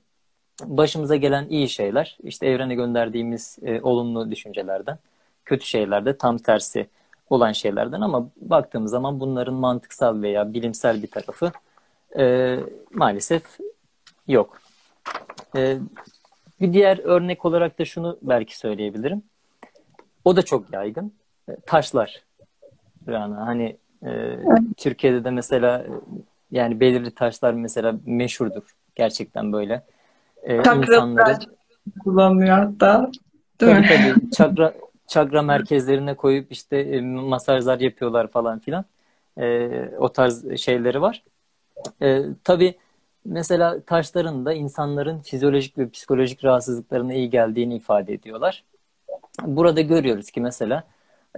[0.64, 4.98] Başımıza gelen iyi şeyler, işte evrene gönderdiğimiz e, olumlu düşüncelerden,
[5.44, 6.86] kötü şeyler de tam tersi
[7.30, 11.52] olan şeylerden ama baktığımız zaman bunların mantıksal veya bilimsel bir tarafı
[12.18, 12.56] e,
[12.92, 13.42] maalesef
[14.28, 14.58] yok.
[15.56, 15.78] E,
[16.60, 19.22] bir diğer örnek olarak da şunu belki söyleyebilirim.
[20.24, 21.12] O da çok yaygın.
[21.48, 22.22] E, taşlar.
[23.06, 24.38] Yani hani e,
[24.76, 25.86] Türkiye'de de mesela
[26.50, 28.74] yani belirli taşlar mesela meşhurdur.
[28.94, 29.82] Gerçekten böyle.
[30.42, 31.38] Ee, insanları
[32.04, 33.10] kullanmıyor hatta.
[33.60, 33.86] Değil tabii mi?
[33.88, 34.30] tabii.
[34.36, 34.74] Çakra,
[35.06, 38.84] çakra merkezlerine koyup işte e, masajlar yapıyorlar falan filan.
[39.38, 41.22] E, o tarz şeyleri var.
[42.02, 42.74] E, tabii
[43.24, 48.64] mesela taşların da insanların fizyolojik ve psikolojik rahatsızlıklarına iyi geldiğini ifade ediyorlar.
[49.42, 50.84] Burada görüyoruz ki mesela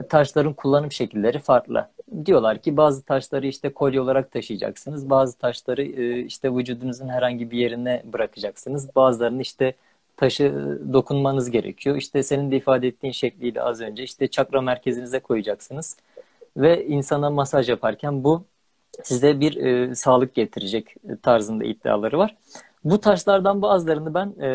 [0.09, 1.89] taşların kullanım şekilleri farklı.
[2.27, 5.11] Diyorlar ki bazı taşları işte kolye olarak taşıyacaksınız.
[5.11, 8.97] Bazı taşları e, işte vücudunuzun herhangi bir yerine bırakacaksınız.
[8.97, 9.75] Bazılarını işte
[10.17, 11.97] taşı dokunmanız gerekiyor.
[11.97, 15.97] İşte senin de ifade ettiğin şekliyle az önce işte çakra merkezinize koyacaksınız.
[16.57, 18.45] Ve insana masaj yaparken bu
[19.03, 22.37] size bir e, sağlık getirecek tarzında iddiaları var.
[22.85, 24.51] Bu taşlardan bazılarını ben e,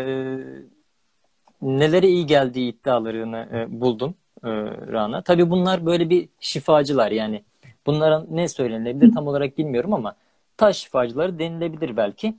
[1.62, 4.50] nelere iyi geldiği iddialarını e, buldum e,
[4.92, 5.22] Rana.
[5.22, 7.44] Tabii bunlar böyle bir şifacılar yani.
[7.86, 10.16] Bunlara ne söylenebilir tam olarak bilmiyorum ama
[10.58, 12.36] taş şifacıları denilebilir belki.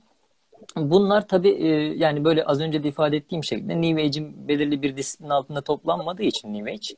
[0.75, 4.97] Bunlar tabii e, yani böyle az önce de ifade ettiğim şekilde New Age'in belirli bir
[4.97, 6.95] disiplin altında toplanmadığı için New Age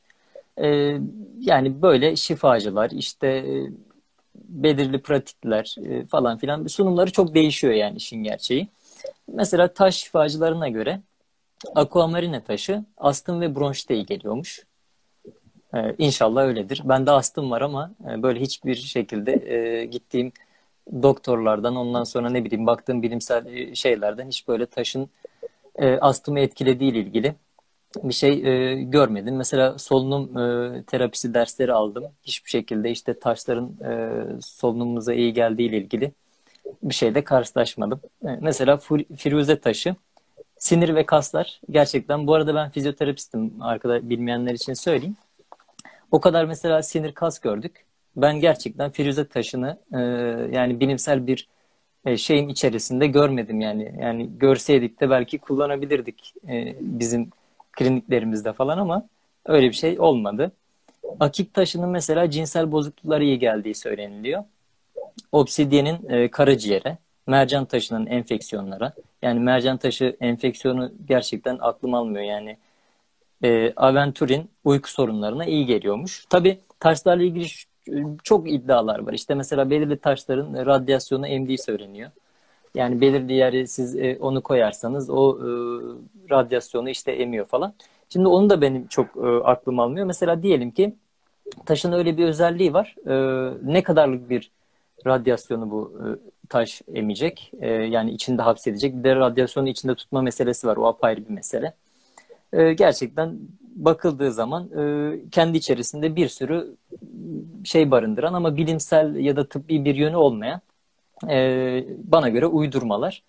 [0.57, 0.97] e,
[1.39, 3.71] yani böyle şifacılar işte e,
[4.35, 8.67] belirli pratikler e, falan filan sunumları çok değişiyor yani işin gerçeği.
[9.27, 11.01] Mesela taş şifacılarına göre
[11.75, 14.65] aquamarine taşı astım ve bronşite iyi geliyormuş.
[15.75, 16.81] Ee, inşallah öyledir.
[16.85, 20.31] Bende astım var ama e, böyle hiçbir şekilde e, gittiğim
[21.03, 25.09] doktorlardan ondan sonra ne bileyim baktığım bilimsel e, şeylerden hiç böyle taşın
[26.01, 27.35] astımı etkilediği ile ilgili
[28.03, 28.41] bir şey
[28.83, 29.35] görmedim.
[29.37, 30.33] Mesela solunum
[30.83, 32.03] terapisi dersleri aldım.
[32.23, 33.71] Hiçbir şekilde işte taşların
[34.41, 36.11] solunumumuza iyi geldiği ile ilgili
[36.83, 38.01] bir şeyde karşılaşmadım.
[38.41, 38.79] Mesela
[39.17, 39.95] firuze taşı
[40.57, 45.15] sinir ve kaslar gerçekten bu arada ben fizyoterapistim arkada bilmeyenler için söyleyeyim.
[46.15, 47.85] O kadar mesela sinir kas gördük.
[48.15, 49.99] Ben gerçekten firuze taşını e,
[50.57, 51.47] yani bilimsel bir
[52.05, 53.95] e, şeyin içerisinde görmedim yani.
[54.01, 57.29] Yani görseydik de belki kullanabilirdik e, bizim
[57.71, 59.07] kliniklerimizde falan ama
[59.45, 60.51] öyle bir şey olmadı.
[61.19, 64.43] Akik taşının mesela cinsel bozukluklara iyi geldiği söyleniliyor.
[65.31, 66.97] Obsidyenin e, karaciğere,
[67.27, 68.93] mercan taşının enfeksiyonlara.
[69.21, 72.57] Yani mercan taşı enfeksiyonu gerçekten aklım almıyor yani.
[73.45, 76.25] E, aventurin uyku sorunlarına iyi geliyormuş.
[76.29, 77.45] Tabi taşlarla ilgili
[78.23, 79.13] çok iddialar var.
[79.13, 82.11] İşte mesela belirli taşların radyasyonu emdiği söyleniyor.
[82.75, 85.47] Yani belirli yere siz e, onu koyarsanız o e,
[86.31, 87.73] radyasyonu işte emiyor falan.
[88.09, 90.05] Şimdi onu da benim çok e, aklım almıyor.
[90.05, 90.95] Mesela diyelim ki
[91.65, 92.95] taşın öyle bir özelliği var.
[93.07, 93.15] E,
[93.63, 94.51] ne kadarlık bir
[95.05, 96.05] radyasyonu bu e,
[96.49, 97.51] taş emecek?
[97.59, 98.95] E, yani içinde hapsedecek.
[98.95, 100.77] Bir de radyasyonu içinde tutma meselesi var.
[100.77, 101.73] O apayrı bir mesele.
[102.55, 103.37] E, gerçekten
[103.75, 106.75] bakıldığı zaman e, kendi içerisinde bir sürü
[107.63, 110.61] şey barındıran ama bilimsel ya da tıbbi bir yönü olmayan
[111.29, 111.37] e,
[112.03, 113.23] bana göre uydurmalar.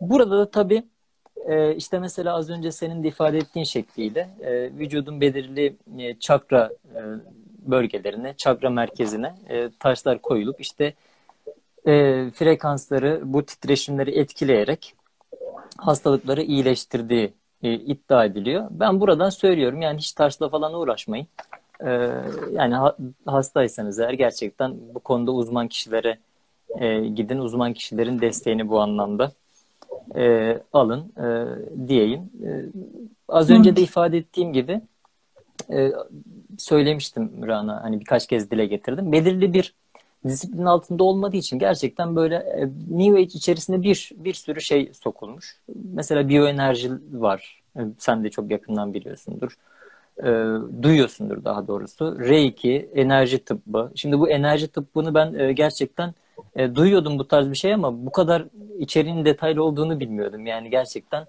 [0.00, 0.82] Burada da tabii
[1.48, 6.70] e, işte mesela az önce senin de ifade ettiğin şekliyle e, vücudun belirli e, çakra
[7.58, 9.34] bölgelerine, çakra merkezine
[9.80, 10.94] taşlar koyulup işte
[12.34, 14.94] frekansları, bu titreşimleri etkileyerek
[15.76, 18.66] hastalıkları iyileştirdiği e, iddia ediliyor.
[18.70, 21.26] Ben buradan söylüyorum yani hiç taşla falan uğraşmayın.
[21.80, 21.90] E,
[22.52, 22.96] yani ha,
[23.26, 26.18] hastaysanız eğer gerçekten bu konuda uzman kişilere
[26.78, 29.32] e, gidin uzman kişilerin desteğini bu anlamda
[30.16, 31.46] e, alın e,
[31.88, 32.20] diyeyim.
[32.20, 32.50] E,
[33.28, 34.80] az önce de ifade ettiğim gibi
[35.72, 35.92] e,
[36.58, 39.12] söylemiştim Rana hani birkaç kez dile getirdim.
[39.12, 39.74] Belirli bir
[40.24, 45.56] disiplin altında olmadığı için gerçekten böyle e, New Age içerisinde bir bir sürü şey sokulmuş.
[45.94, 47.62] Mesela biyoenerji var.
[47.76, 49.56] E, sen de çok yakından biliyorsundur.
[50.18, 50.26] E,
[50.82, 52.18] duyuyorsundur daha doğrusu.
[52.20, 53.92] Reiki, enerji tıbbı.
[53.94, 56.14] Şimdi bu enerji tıbbını ben e, gerçekten
[56.56, 58.44] e, duyuyordum bu tarz bir şey ama bu kadar
[58.78, 60.46] içeriğin detaylı olduğunu bilmiyordum.
[60.46, 61.26] Yani gerçekten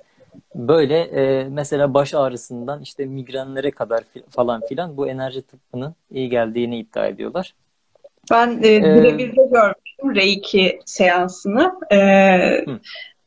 [0.55, 6.79] böyle e, mesela baş ağrısından işte migrenlere kadar falan filan bu enerji tıbbının iyi geldiğini
[6.79, 7.53] iddia ediyorlar.
[8.31, 11.73] Ben e, birebir de görmüştüm Reiki seansını.
[11.91, 11.97] E,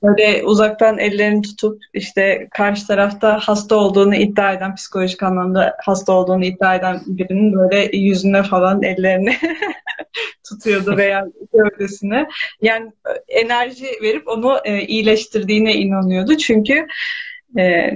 [0.03, 6.45] böyle uzaktan ellerini tutup işte karşı tarafta hasta olduğunu iddia eden, psikolojik anlamda hasta olduğunu
[6.45, 9.37] iddia eden birinin böyle yüzüne falan ellerini
[10.49, 12.29] tutuyordu veya gövdesine.
[12.63, 16.37] Yani e, enerji verip onu e, iyileştirdiğine inanıyordu.
[16.37, 16.87] Çünkü
[17.59, 17.91] e,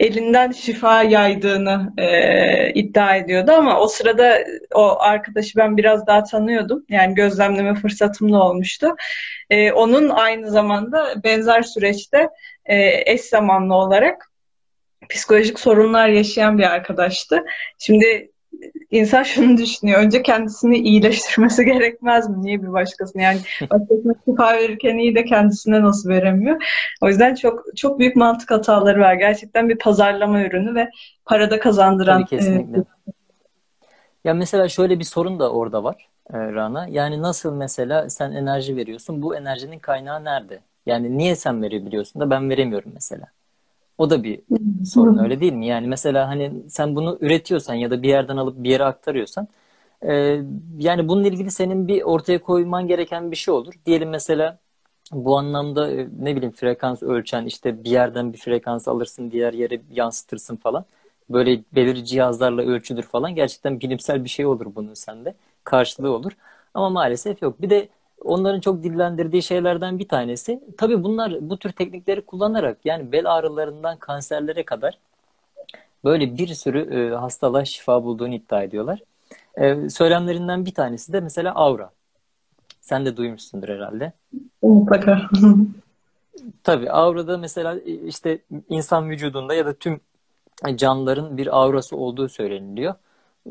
[0.00, 4.38] elinden şifa yaydığını e, iddia ediyordu ama o sırada
[4.74, 6.84] o arkadaşı ben biraz daha tanıyordum.
[6.88, 8.94] Yani gözlemleme fırsatım da olmuştu.
[9.50, 12.28] E, onun aynı zamanda benzer süreçte
[12.64, 14.30] e, eş zamanlı olarak
[15.08, 17.44] psikolojik sorunlar yaşayan bir arkadaştı.
[17.78, 18.30] Şimdi
[18.90, 20.00] insan şunu düşünüyor.
[20.00, 22.42] Önce kendisini iyileştirmesi gerekmez mi?
[22.42, 23.22] Niye bir başkasını?
[23.22, 23.38] Yani
[23.70, 26.62] başkasına şifa verirken iyi de kendisine nasıl veremiyor?
[27.00, 29.14] O yüzden çok çok büyük mantık hataları var.
[29.14, 30.90] Gerçekten bir pazarlama ürünü ve
[31.24, 32.24] parada kazandıran.
[32.24, 32.78] Tabii kesinlikle.
[32.78, 32.84] E,
[34.24, 36.86] ya mesela şöyle bir sorun da orada var e, Rana.
[36.90, 39.22] Yani nasıl mesela sen enerji veriyorsun?
[39.22, 40.60] Bu enerjinin kaynağı nerede?
[40.86, 43.26] Yani niye sen verebiliyorsun da ben veremiyorum mesela.
[43.98, 44.42] O da bir
[44.84, 45.66] sorun öyle değil mi?
[45.66, 49.48] Yani mesela hani sen bunu üretiyorsan ya da bir yerden alıp bir yere aktarıyorsan
[50.02, 50.12] e,
[50.78, 53.74] yani bununla ilgili senin bir ortaya koyman gereken bir şey olur.
[53.86, 54.58] Diyelim mesela
[55.12, 59.82] bu anlamda e, ne bileyim frekans ölçen işte bir yerden bir frekans alırsın diğer yere
[59.90, 60.84] yansıtırsın falan.
[61.30, 63.34] Böyle belirli cihazlarla ölçülür falan.
[63.34, 65.34] Gerçekten bilimsel bir şey olur bunun sende.
[65.64, 66.32] Karşılığı olur.
[66.74, 67.62] Ama maalesef yok.
[67.62, 67.88] Bir de
[68.24, 70.60] onların çok dillendirdiği şeylerden bir tanesi.
[70.78, 74.98] Tabii bunlar bu tür teknikleri kullanarak yani bel ağrılarından kanserlere kadar
[76.04, 79.02] böyle bir sürü e, hastalığa şifa bulduğunu iddia ediyorlar.
[79.56, 81.90] E, söylemlerinden bir tanesi de mesela aura.
[82.80, 84.12] Sen de duymuşsundur herhalde.
[84.62, 85.20] Mutlaka.
[86.64, 88.38] Tabii aurada mesela e, işte
[88.68, 90.00] insan vücudunda ya da tüm
[90.74, 92.94] canlıların bir aurası olduğu söyleniliyor.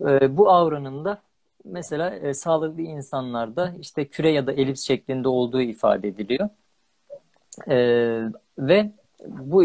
[0.02, 1.22] E, bu auranın da
[1.66, 6.50] mesela e, sağlıklı insanlarda işte küre ya da elips şeklinde olduğu ifade ediliyor.
[7.68, 7.78] E,
[8.60, 8.92] ve
[9.28, 9.64] bu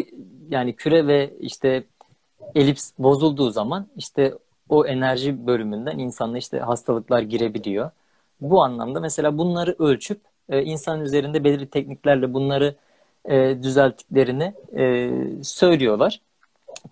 [0.48, 1.84] yani küre ve işte
[2.54, 4.34] elips bozulduğu zaman işte
[4.68, 7.90] o enerji bölümünden insanla işte hastalıklar girebiliyor.
[8.40, 12.74] Bu anlamda mesela bunları ölçüp e, insan üzerinde belirli tekniklerle bunları
[13.24, 15.10] e, düzelttiklerini e,
[15.42, 16.20] söylüyorlar.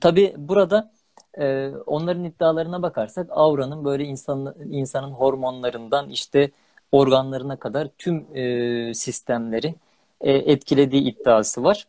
[0.01, 0.91] Tabi burada
[1.39, 6.51] e, onların iddialarına bakarsak auranın böyle insanın, insanın hormonlarından işte
[6.93, 9.75] organlarına kadar tüm e, sistemleri
[10.21, 11.87] e, etkilediği iddiası var.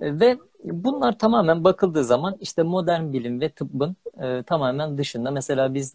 [0.00, 5.30] E, ve bunlar tamamen bakıldığı zaman işte modern bilim ve tıbbın e, tamamen dışında.
[5.30, 5.94] Mesela biz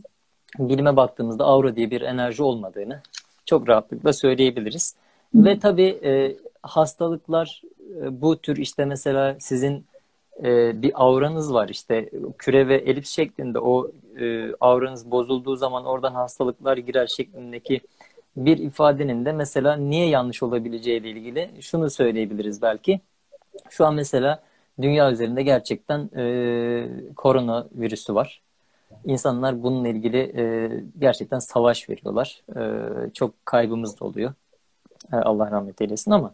[0.59, 3.01] bilime baktığımızda aura diye bir enerji olmadığını
[3.45, 4.95] çok rahatlıkla söyleyebiliriz.
[5.35, 7.61] Ve tabii e, hastalıklar
[8.01, 9.85] e, bu tür işte mesela sizin
[10.43, 16.13] e, bir auranız var işte küre ve elips şeklinde o e, auranız bozulduğu zaman oradan
[16.13, 17.81] hastalıklar girer şeklindeki
[18.37, 22.99] bir ifadenin de mesela niye yanlış olabileceği ile ilgili şunu söyleyebiliriz belki.
[23.69, 24.43] Şu an mesela
[24.81, 26.23] dünya üzerinde gerçekten e,
[27.15, 28.41] korona virüsü var.
[29.05, 32.41] İnsanlar bununla ilgili e, gerçekten savaş veriyorlar.
[32.55, 32.61] E,
[33.13, 34.33] çok kaybımız da oluyor.
[35.13, 36.33] E, Allah rahmet eylesin ama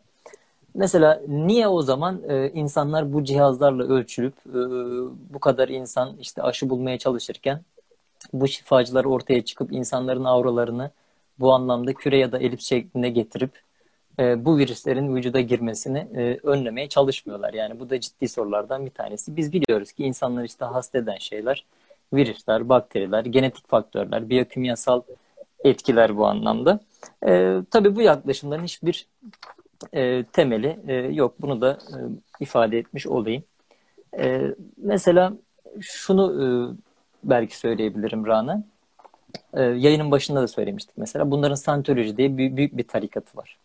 [0.75, 4.59] Mesela niye o zaman e, insanlar bu cihazlarla ölçülüp e,
[5.33, 7.61] bu kadar insan işte aşı bulmaya çalışırken
[8.33, 10.91] bu şifacılar ortaya çıkıp insanların auralarını
[11.39, 13.61] bu anlamda küre ya da elips şeklinde getirip
[14.19, 17.53] e, bu virüslerin vücuda girmesini e, önlemeye çalışmıyorlar.
[17.53, 19.35] Yani bu da ciddi sorulardan bir tanesi.
[19.35, 21.65] Biz biliyoruz ki insanlar işte hasta eden şeyler
[22.13, 25.01] virüsler, bakteriler, genetik faktörler, biyokimyasal
[25.63, 26.79] etkiler bu anlamda.
[27.27, 29.07] E, tabii bu yaklaşımların hiçbir
[29.93, 31.35] e, temeli e, yok.
[31.41, 31.97] Bunu da e,
[32.39, 33.43] ifade etmiş olayım.
[34.19, 35.33] E, mesela
[35.81, 36.45] şunu e,
[37.23, 38.63] belki söyleyebilirim Rana.
[39.53, 41.31] E, yayının başında da söylemiştik mesela.
[41.31, 43.57] Bunların Scientology diye büyük, büyük bir tarikatı var.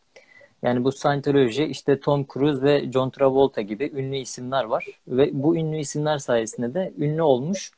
[0.63, 4.87] Yani bu Scientology işte Tom Cruise ve John Travolta gibi ünlü isimler var.
[5.09, 7.73] Ve bu ünlü isimler sayesinde de ünlü olmuş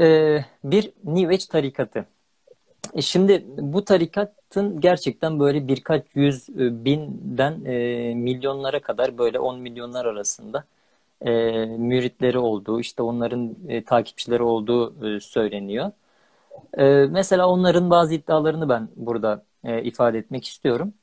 [0.00, 2.06] e, bir New Age tarikatı.
[2.94, 9.58] E şimdi bu tarikatın gerçekten böyle birkaç yüz e, binden e, milyonlara kadar böyle on
[9.60, 10.64] milyonlar arasında
[11.22, 11.30] e,
[11.66, 15.92] müritleri olduğu, işte onların e, takipçileri olduğu e, söyleniyor.
[16.78, 20.94] E, mesela onların bazı iddialarını ben burada e, ifade etmek istiyorum.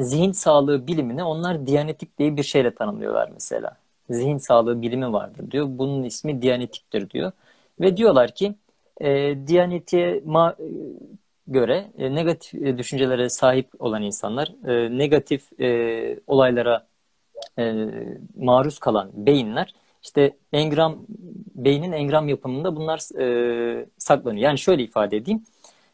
[0.00, 3.76] Zihin sağlığı bilimini onlar diyanetik diye bir şeyle tanımlıyorlar mesela.
[4.10, 5.66] Zihin sağlığı bilimi vardır diyor.
[5.70, 7.32] Bunun ismi diyanetiktir diyor.
[7.80, 8.54] Ve diyorlar ki
[9.00, 10.56] e, Diyaneti'ye ma-
[11.50, 16.86] göre e, negatif e, düşüncelere sahip olan insanlar, e, negatif e, olaylara
[17.58, 17.74] e,
[18.36, 20.98] maruz kalan beyinler, işte engram
[21.54, 24.44] beynin engram yapımında bunlar e, saklanıyor.
[24.44, 25.42] Yani şöyle ifade edeyim.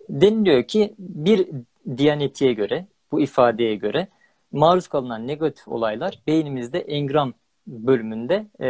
[0.09, 1.49] Deniliyor ki bir
[1.97, 4.09] diyanetiye göre, bu ifadeye göre
[4.53, 7.33] maruz kalınan negatif olaylar beynimizde engram
[7.67, 8.69] bölümünde e,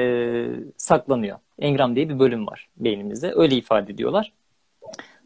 [0.76, 1.38] saklanıyor.
[1.58, 3.32] Engram diye bir bölüm var beynimizde.
[3.36, 4.32] Öyle ifade ediyorlar.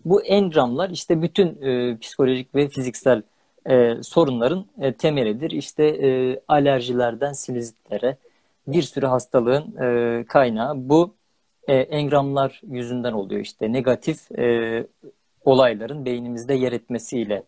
[0.04, 3.22] Bu engramlar işte bütün e, psikolojik ve fiziksel
[3.70, 5.50] e, sorunların e, temelidir.
[5.50, 8.16] İşte e, alerjilerden sinüzitlere
[8.66, 11.14] bir sürü hastalığın e, kaynağı bu
[11.68, 13.40] e, engramlar yüzünden oluyor.
[13.40, 14.86] İşte negatif e,
[15.44, 17.42] olayların beynimizde yer etmesiyle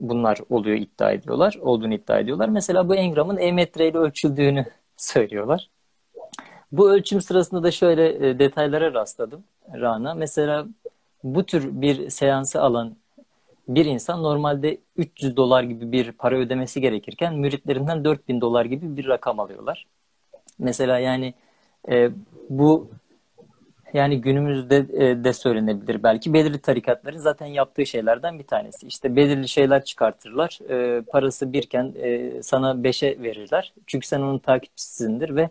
[0.00, 1.58] bunlar oluyor iddia ediyorlar.
[1.60, 2.48] Olduğunu iddia ediyorlar.
[2.48, 4.66] Mesela bu engramın e-metre ile ölçüldüğünü
[4.96, 5.70] söylüyorlar.
[6.72, 10.14] Bu ölçüm sırasında da şöyle e, detaylara rastladım Rana.
[10.14, 10.66] Mesela
[11.24, 12.96] bu tür bir seansı alan
[13.68, 19.08] bir insan normalde 300 dolar gibi bir para ödemesi gerekirken müritlerinden 4000 dolar gibi bir
[19.08, 19.86] rakam alıyorlar.
[20.58, 21.34] Mesela yani
[21.88, 22.10] e,
[22.48, 22.88] bu
[23.92, 28.86] yani günümüzde e, de söylenebilir belki belirli tarikatların zaten yaptığı şeylerden bir tanesi.
[28.86, 30.58] İşte belirli şeyler çıkartırlar.
[30.70, 33.72] E, parası birken e, sana beşe verirler.
[33.86, 35.50] Çünkü sen onun takipçisisindir ve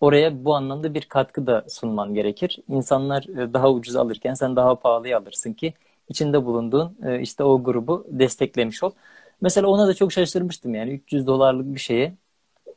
[0.00, 2.58] oraya bu anlamda bir katkı da sunman gerekir.
[2.68, 5.74] İnsanlar e, daha ucuz alırken sen daha pahalıya alırsın ki
[6.08, 8.90] içinde bulunduğun e, işte o grubu desteklemiş ol.
[9.40, 12.14] Mesela ona da çok şaşırmıştım yani 300 dolarlık bir şeye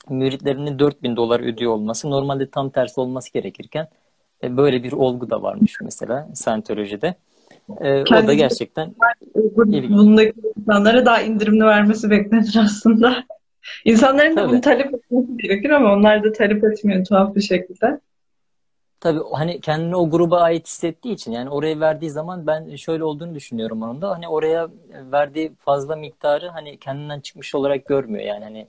[0.09, 3.87] müritlerinin 4000 dolar ödüyor olması normalde tam tersi olması gerekirken
[4.43, 7.15] e, böyle bir olgu da varmış mesela Scientology'de.
[7.81, 8.95] E, o da gerçekten
[9.89, 13.23] bundaki insanlara daha indirimli vermesi beklenir aslında.
[13.85, 17.99] İnsanların da bunu talep etmesi gerekir ama onlar da talep etmiyor tuhaf bir şekilde.
[18.99, 23.35] Tabii hani kendini o gruba ait hissettiği için yani oraya verdiği zaman ben şöyle olduğunu
[23.35, 24.69] düşünüyorum onun da hani oraya
[25.11, 28.67] verdiği fazla miktarı hani kendinden çıkmış olarak görmüyor yani hani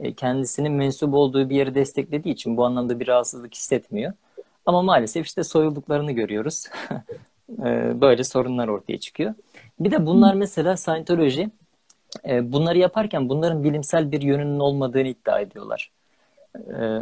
[0.00, 4.12] e, kendisinin mensup olduğu bir yeri desteklediği için bu anlamda bir rahatsızlık hissetmiyor.
[4.66, 6.66] Ama maalesef işte soyulduklarını görüyoruz.
[7.64, 9.34] E, böyle sorunlar ortaya çıkıyor.
[9.80, 11.50] Bir de bunlar mesela Scientology e,
[12.24, 15.90] bunları yaparken bunların bilimsel bir yönünün olmadığını iddia ediyorlar.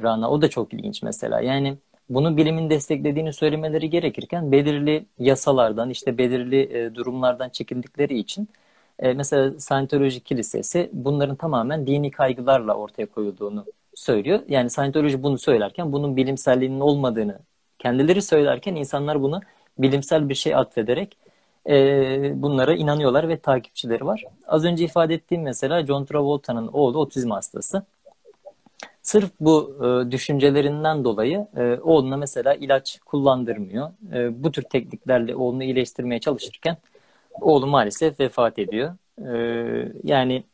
[0.03, 1.41] Rana o da çok ilginç mesela.
[1.41, 1.77] Yani
[2.09, 8.49] bunu bilimin desteklediğini söylemeleri gerekirken belirli yasalardan işte belirli durumlardan çekildikleri için
[9.03, 14.41] mesela Scientology Kilisesi bunların tamamen dini kaygılarla ortaya koyulduğunu söylüyor.
[14.49, 17.39] Yani Scientology bunu söylerken bunun bilimselliğinin olmadığını
[17.79, 19.41] kendileri söylerken insanlar bunu
[19.79, 21.17] bilimsel bir şey atfederek
[21.69, 24.25] e, bunlara inanıyorlar ve takipçileri var.
[24.47, 27.83] Az önce ifade ettiğim mesela John Travolta'nın oğlu otizm hastası.
[29.03, 33.91] Sırf bu e, düşüncelerinden dolayı e, oğluna mesela ilaç kullandırmıyor.
[34.14, 36.77] E, bu tür tekniklerle oğlunu iyileştirmeye çalışırken
[37.41, 38.95] oğlu maalesef vefat ediyor.
[39.19, 39.33] E,
[40.05, 40.45] yani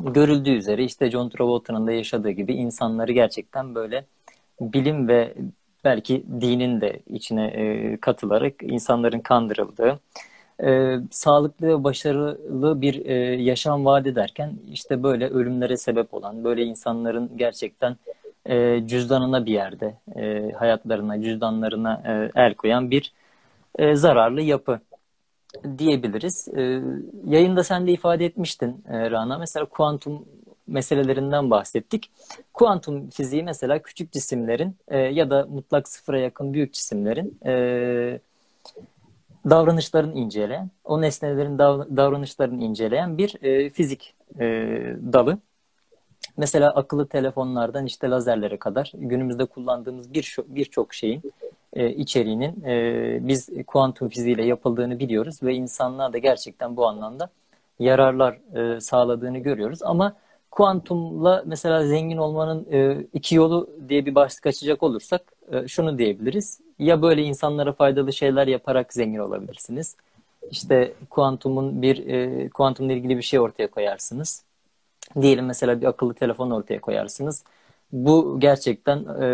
[0.00, 4.04] görüldüğü üzere işte John Travolta'nın da yaşadığı gibi insanları gerçekten böyle
[4.60, 5.34] bilim ve
[5.84, 10.00] belki dinin de içine e, katılarak insanların kandırıldığı,
[10.62, 16.64] e, sağlıklı ve başarılı bir e, yaşam vaat ederken işte böyle ölümlere sebep olan, böyle
[16.64, 17.96] insanların gerçekten
[18.46, 23.12] e, cüzdanına bir yerde, e, hayatlarına, cüzdanlarına e, el koyan bir
[23.78, 24.80] e, zararlı yapı
[25.78, 26.48] diyebiliriz.
[26.56, 26.82] E,
[27.26, 29.38] yayında sen de ifade etmiştin e, Rana.
[29.38, 30.24] Mesela kuantum
[30.66, 32.10] meselelerinden bahsettik.
[32.54, 38.20] Kuantum fiziği mesela küçük cisimlerin e, ya da mutlak sıfıra yakın büyük cisimlerin e,
[39.50, 44.44] davranışlarını inceleyen, o nesnelerin dav- davranışlarını inceleyen bir e, fizik e,
[45.12, 45.38] dalı.
[46.36, 50.48] Mesela akıllı telefonlardan işte lazerlere kadar günümüzde kullandığımız birçok
[50.90, 51.22] bir şeyin
[51.72, 57.30] e, içeriğinin e, biz kuantum fiziğiyle yapıldığını biliyoruz ve insanlığa da gerçekten bu anlamda
[57.78, 59.82] yararlar e, sağladığını görüyoruz.
[59.82, 60.16] Ama
[60.54, 66.60] kuantumla mesela zengin olmanın e, iki yolu diye bir başlık açacak olursak e, şunu diyebiliriz.
[66.78, 69.96] Ya böyle insanlara faydalı şeyler yaparak zengin olabilirsiniz.
[70.50, 74.42] İşte kuantumun bir e, kuantumla ilgili bir şey ortaya koyarsınız.
[75.20, 77.44] Diyelim mesela bir akıllı telefon ortaya koyarsınız.
[77.94, 79.26] Bu gerçekten e,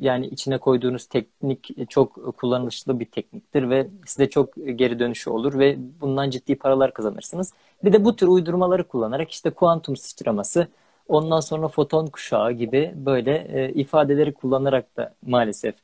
[0.00, 5.76] yani içine koyduğunuz teknik çok kullanışlı bir tekniktir ve size çok geri dönüşü olur ve
[6.00, 7.52] bundan ciddi paralar kazanırsınız.
[7.84, 10.68] Bir de bu tür uydurmaları kullanarak işte kuantum sıçraması,
[11.08, 15.74] ondan sonra foton kuşağı gibi böyle e, ifadeleri kullanarak da maalesef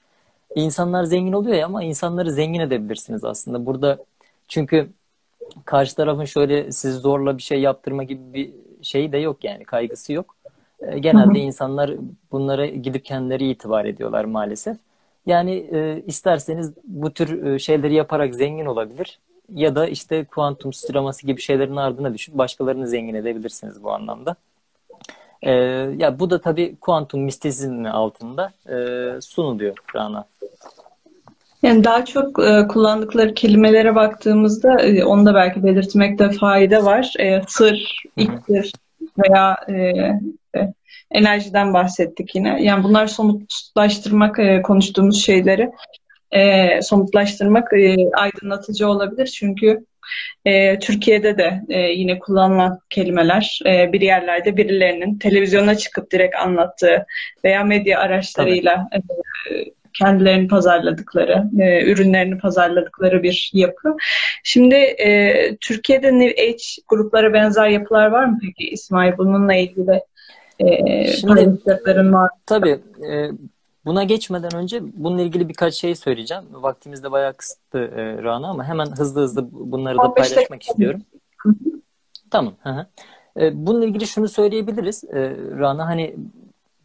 [0.57, 3.67] insanlar zengin oluyor ya ama insanları zengin edebilirsiniz aslında.
[3.67, 3.99] Burada
[4.49, 4.91] çünkü
[5.67, 10.15] karşı tarafın şöyle siz zorla bir şey yaptırma gibi bir şey de yok yani kaygısı
[10.15, 10.38] yok.
[10.81, 11.91] E, genelde insanlar
[12.33, 14.77] bunlara gidip kendileri itibar ediyorlar maalesef.
[15.27, 19.19] Yani e, isterseniz bu tür e, şeyleri yaparak zengin olabilir
[19.55, 24.37] ya da işte kuantum sıçraması gibi şeylerin ardına düşüp başkalarını zengin edebilirsiniz bu anlamda.
[25.43, 25.53] E,
[25.99, 28.77] ya bu da tabii kuantum mistizmi altında e,
[29.21, 30.25] sunuluyor Rana.
[31.63, 37.15] Yani daha çok e, kullandıkları kelimelere baktığımızda e, onu da belki belirtmekte fayda var.
[37.19, 38.73] E, sır, iksir
[39.19, 39.75] veya e,
[40.59, 40.73] e,
[41.11, 42.63] enerjiden bahsettik yine.
[42.63, 45.71] Yani bunlar somutlaştırmak e, konuştuğumuz şeyleri
[46.33, 49.27] e, somutlaştırmak e, aydınlatıcı olabilir.
[49.27, 49.85] Çünkü
[50.45, 57.07] e, Türkiye'de de e, yine kullanılan kelimeler e, bir yerlerde birilerinin televizyona çıkıp direkt anlattığı
[57.45, 58.99] veya medya araçlarıyla e,
[59.99, 63.97] kendilerini pazarladıkları, e, ürünlerini pazarladıkları bir yapı.
[64.45, 70.01] Şimdi e, Türkiye'de New Age gruplara benzer yapılar var mı peki İsmail bununla ilgili
[70.59, 71.59] e, Şimdi,
[72.47, 72.79] tabii
[73.11, 73.31] e,
[73.89, 76.45] Buna geçmeden önce bununla ilgili birkaç şey söyleyeceğim.
[76.53, 81.03] Vaktimiz de bayağı kısıtlı e, Rana ama hemen hızlı hızlı bunları da paylaşmak istiyorum.
[82.31, 82.55] Tamam.
[82.63, 82.87] Hı hı.
[83.41, 85.05] E, bununla ilgili şunu söyleyebiliriz.
[85.05, 86.17] E, Rana hani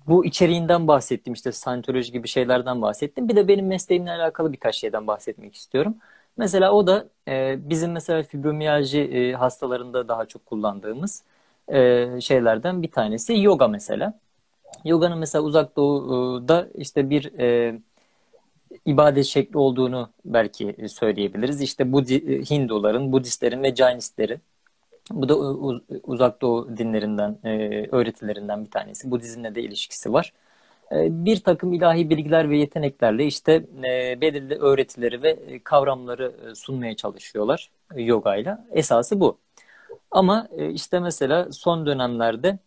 [0.07, 3.29] bu içeriğinden bahsettim işte Scientology gibi şeylerden bahsettim.
[3.29, 5.95] Bir de benim mesleğimle alakalı birkaç şeyden bahsetmek istiyorum.
[6.37, 11.23] Mesela o da e, bizim mesela fibromiyalji e, hastalarında daha çok kullandığımız
[11.67, 14.19] e, şeylerden bir tanesi yoga mesela.
[14.85, 17.79] Yoga'nın mesela uzak doğuda işte bir e,
[18.85, 21.61] ibadet şekli olduğunu belki söyleyebiliriz.
[21.61, 24.41] İşte Budi, Hinduların, Budistlerin ve Jainistlerin
[25.11, 25.35] bu da
[26.03, 27.49] uzak doğu dinlerinden, e,
[27.91, 29.11] öğretilerinden bir tanesi.
[29.11, 30.33] Budizmle de ilişkisi var.
[30.91, 37.69] E, bir takım ilahi bilgiler ve yeteneklerle işte e, belirli öğretileri ve kavramları sunmaya çalışıyorlar
[37.95, 38.65] yogayla.
[38.71, 39.37] Esası bu.
[40.11, 42.59] Ama işte mesela son dönemlerde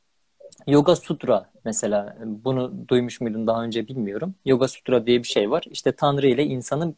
[0.67, 4.35] Yoga Sutra mesela bunu duymuş muydun daha önce bilmiyorum.
[4.45, 5.65] Yoga Sutra diye bir şey var.
[5.71, 6.95] İşte Tanrı ile insanı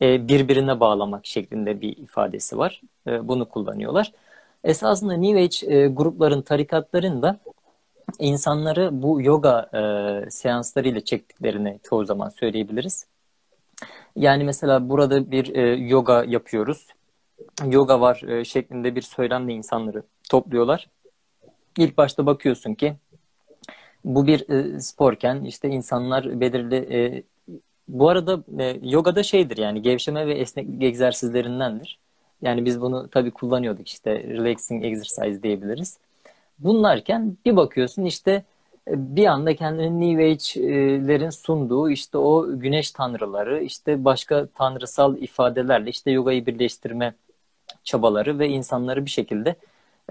[0.00, 2.80] birbirine bağlamak şeklinde bir ifadesi var.
[3.06, 4.12] Bunu kullanıyorlar.
[4.64, 7.38] Esasında New Age e, grupların, tarikatların da
[8.18, 13.06] insanları bu yoga e, seanslarıyla çektiklerini çoğu zaman söyleyebiliriz.
[14.16, 16.86] Yani mesela burada bir e, yoga yapıyoruz.
[17.66, 20.88] Yoga var e, şeklinde bir söylemle insanları topluyorlar.
[21.78, 22.96] İlk başta bakıyorsun ki
[24.04, 27.22] bu bir e, sporken işte insanlar belirli e,
[27.88, 31.98] bu arada e, yogada şeydir yani gevşeme ve esneklik egzersizlerindendir.
[32.42, 35.98] Yani biz bunu tabii kullanıyorduk işte relaxing exercise diyebiliriz.
[36.58, 38.30] Bunlarken bir bakıyorsun işte
[38.88, 45.90] e, bir anda kendini New Age'lerin sunduğu işte o güneş tanrıları, işte başka tanrısal ifadelerle
[45.90, 47.14] işte yogayı birleştirme
[47.84, 49.56] çabaları ve insanları bir şekilde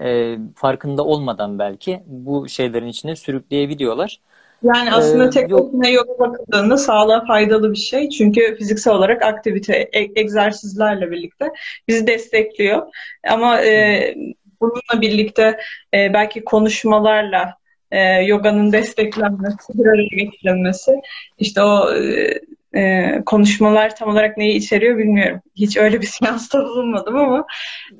[0.02, 4.20] e, farkında olmadan belki bu şeylerin içine sürükleyebiliyorlar.
[4.62, 8.08] Yani aslında ee, tek başına yoga bakıldığında sağlığa faydalı bir şey.
[8.08, 11.52] Çünkü fiziksel olarak aktivite, e- egzersizlerle birlikte
[11.88, 12.82] bizi destekliyor.
[13.28, 14.14] Ama e,
[14.60, 15.56] bununla birlikte
[15.94, 17.54] e, belki konuşmalarla
[17.90, 21.00] e, yoganın desteklenmesi, bir araya getirilmesi,
[21.38, 22.40] işte o e,
[22.74, 25.40] e, konuşmalar tam olarak neyi içeriyor bilmiyorum.
[25.56, 27.46] Hiç öyle bir seansta bulunmadım ama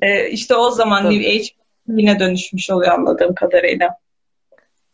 [0.01, 1.47] e, işte o zaman New Age
[1.87, 3.97] yine dönüşmüş oluyor anladığım kadarıyla.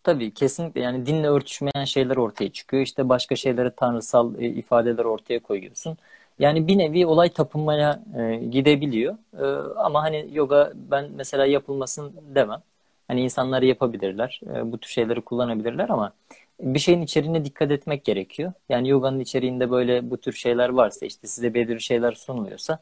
[0.08, 2.84] Tabii kesinlikle yani dinle örtüşmeyen şeyler ortaya çıkıyor.
[2.84, 5.98] İşte başka şeylere tanrısal e, ifadeler ortaya koyuyorsun.
[6.40, 9.18] Yani bir nevi olay tapınmaya e, gidebiliyor.
[9.40, 9.44] E,
[9.80, 12.62] ama hani yoga ben mesela yapılmasın demem.
[13.08, 14.42] Hani insanlar yapabilirler.
[14.56, 16.14] E, bu tür şeyleri kullanabilirler ama
[16.62, 18.54] bir şeyin içeriğine dikkat etmek gerekiyor.
[18.70, 22.80] Yani yoganın içeriğinde böyle bu tür şeyler varsa işte size belirli şeyler sunuluyorsa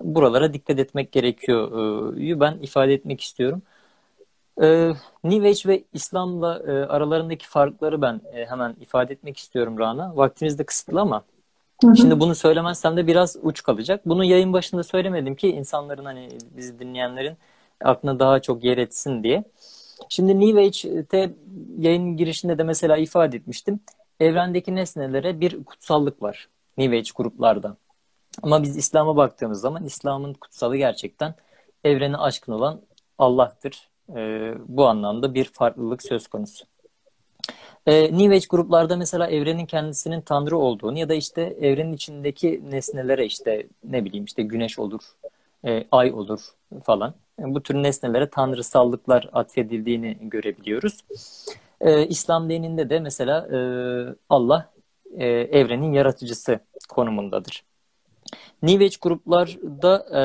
[0.00, 1.68] buralara dikkat etmek gerekiyor.
[2.20, 3.62] E, ben ifade etmek istiyorum.
[4.62, 4.92] Ee,
[5.24, 10.16] New Age ve İslam'la e, aralarındaki farkları ben e, hemen ifade etmek istiyorum Rana.
[10.16, 11.24] Vaktimiz de kısıtlı ama
[11.82, 11.96] hı hı.
[11.96, 14.06] şimdi bunu söylemezsem de biraz uç kalacak.
[14.06, 17.36] Bunu yayın başında söylemedim ki insanların hani bizi dinleyenlerin
[17.84, 19.44] aklına daha çok yer etsin diye.
[20.08, 21.34] Şimdi New Age'te
[21.78, 23.80] yayın girişinde de mesela ifade etmiştim.
[24.20, 26.48] Evrendeki nesnelere bir kutsallık var
[26.78, 27.76] New Age gruplarda.
[28.42, 31.34] Ama biz İslam'a baktığımız zaman İslam'ın kutsalı gerçekten
[31.84, 32.80] evreni aşkın olan
[33.18, 36.64] Allah'tır e, bu anlamda bir farklılık söz konusu.
[37.86, 43.26] E, New Age gruplarda mesela evrenin kendisinin tanrı olduğunu ya da işte evrenin içindeki nesnelere
[43.26, 45.00] işte ne bileyim işte güneş olur,
[45.64, 46.40] e, ay olur
[46.84, 47.14] falan.
[47.40, 51.04] E, bu tür nesnelere tanrısallıklar atfedildiğini görebiliyoruz.
[51.80, 53.58] E, İslam dininde de mesela e,
[54.28, 54.70] Allah
[55.16, 57.64] e, evrenin yaratıcısı konumundadır.
[58.62, 60.22] New Age gruplarda e,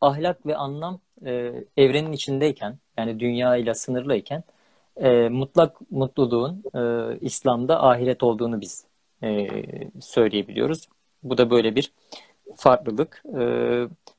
[0.00, 4.44] ahlak ve anlam e, evrenin içindeyken yani dünya ile sınırlıyken
[4.96, 8.86] e, mutlak mutluluğun e, İslam'da ahiret olduğunu biz
[9.22, 9.48] e,
[10.00, 10.88] söyleyebiliyoruz.
[11.22, 11.92] Bu da böyle bir
[12.56, 13.22] farklılık.
[13.40, 13.42] E,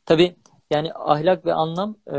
[0.05, 0.36] tabii
[0.71, 2.17] yani ahlak ve anlam e,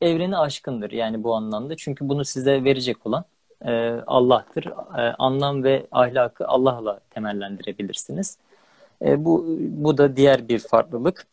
[0.00, 1.76] evreni aşkındır yani bu anlamda.
[1.76, 3.24] Çünkü bunu size verecek olan
[3.66, 3.72] e,
[4.06, 4.64] Allah'tır.
[4.98, 8.38] E, anlam ve ahlakı Allah'la temellendirebilirsiniz.
[9.04, 11.26] E, bu, bu da diğer bir farklılık.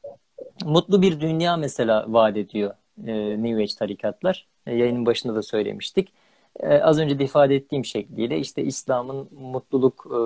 [0.65, 2.74] Mutlu bir dünya mesela vaat ediyor
[3.07, 4.47] e, New Age tarikatlar.
[4.68, 6.13] E, yayının başında da söylemiştik.
[6.59, 10.20] E, az önce de ifade ettiğim şekliyle işte İslam'ın mutluluk e,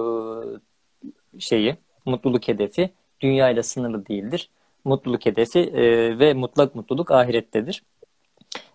[1.40, 1.76] şeyi,
[2.06, 2.90] mutluluk hedefi
[3.22, 4.50] dünya ile sınırlı değildir.
[4.86, 5.74] Mutluluk hedefi
[6.20, 7.84] ve mutlak mutluluk ahirettedir.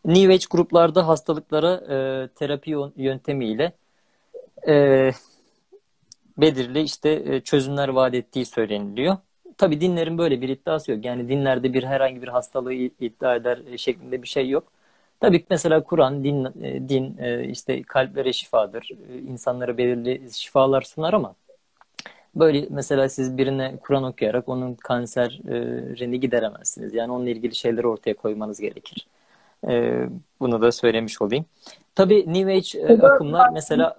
[0.05, 1.81] New Age gruplarda hastalıklara
[2.35, 3.73] terapi yöntemiyle
[6.39, 9.17] belirli işte çözümler vaat ettiği söyleniliyor
[9.59, 11.05] tabii dinlerin böyle bir iddiası yok.
[11.05, 14.73] Yani dinlerde bir herhangi bir hastalığı iddia eder şeklinde bir şey yok.
[15.21, 18.91] Tabii ki mesela Kur'an, din, e, din e, işte kalplere şifadır.
[19.29, 21.35] İnsanlara belirli şifalar sunar ama
[22.37, 26.95] Böyle mesela siz birine Kur'an okuyarak onun kanserini gideremezsiniz.
[26.95, 29.07] Yani onunla ilgili şeyleri ortaya koymanız gerekir.
[29.69, 30.03] E,
[30.41, 31.45] bunu da söylemiş olayım.
[31.95, 33.97] Tabii New Age e, akımlar mesela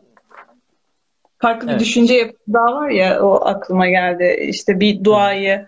[1.39, 1.81] farklı bir evet.
[1.81, 4.47] düşünce daha var ya o aklıma geldi.
[4.49, 5.65] İşte bir duayı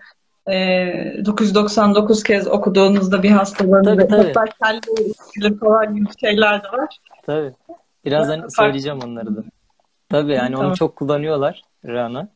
[0.52, 5.58] e, 999 kez okuduğunuzda bir hastalığın tabii, tabii.
[5.58, 6.98] falan gibi şeyler de var.
[7.26, 7.52] Tabii.
[8.04, 9.42] Birazdan söyleyeceğim onları da.
[10.08, 10.66] Tabii yani tamam.
[10.66, 12.28] onu çok kullanıyorlar Rana.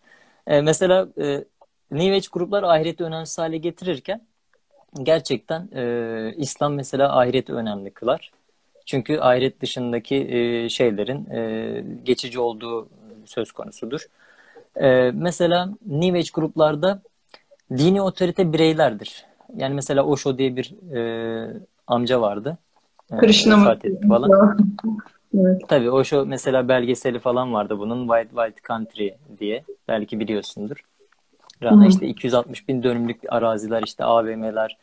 [0.46, 1.44] E, mesela e,
[1.90, 4.20] New Age gruplar ahireti önemsiz hale getirirken
[5.02, 8.30] gerçekten e, İslam mesela ahireti önemli kılar.
[8.86, 12.88] Çünkü ahiret dışındaki e, şeylerin e, geçici olduğu
[13.24, 14.06] söz konusudur.
[14.76, 17.02] E, mesela New Age gruplarda
[17.70, 19.24] dini otorite bireylerdir.
[19.56, 22.58] Yani mesela Osho diye bir e, amca vardı.
[23.12, 23.76] E, Krishna
[24.08, 24.30] falan.
[25.34, 25.62] evet.
[25.68, 29.64] Tabii Osho mesela belgeseli falan vardı bunun White White Country diye.
[29.88, 30.84] Belki biliyorsundur.
[31.62, 34.78] Rana işte 260 bin dönümlük araziler işte AVM'ler,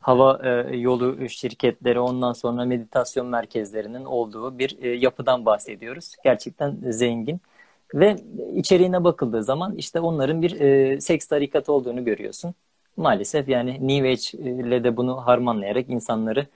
[0.00, 6.14] hava e, yolu şirketleri ondan sonra meditasyon merkezlerinin olduğu bir e, yapıdan bahsediyoruz.
[6.24, 7.40] Gerçekten zengin.
[7.94, 8.16] Ve
[8.54, 12.54] içeriğine bakıldığı zaman işte onların bir e, seks tarikatı olduğunu görüyorsun.
[12.96, 16.46] Maalesef yani New Age ile de bunu harmanlayarak insanları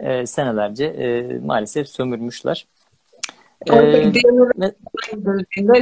[0.00, 2.66] e, senelerce e, maalesef sömürmüşler.
[3.70, 4.12] Ee,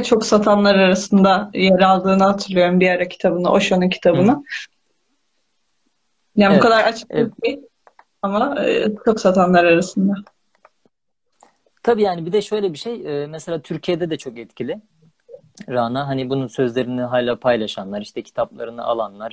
[0.03, 4.31] çok satanlar arasında yer aldığını hatırlıyorum bir ara kitabını, Osho'nun kitabını.
[4.31, 4.41] Hı.
[6.35, 6.63] Yani evet.
[6.63, 7.31] bu kadar açık evet.
[7.43, 7.59] değil
[8.21, 10.13] ama e, çok satanlar arasında.
[11.83, 14.81] Tabii yani bir de şöyle bir şey, e, mesela Türkiye'de de çok etkili.
[15.69, 19.31] Rana hani bunun sözlerini hala paylaşanlar, işte kitaplarını alanlar,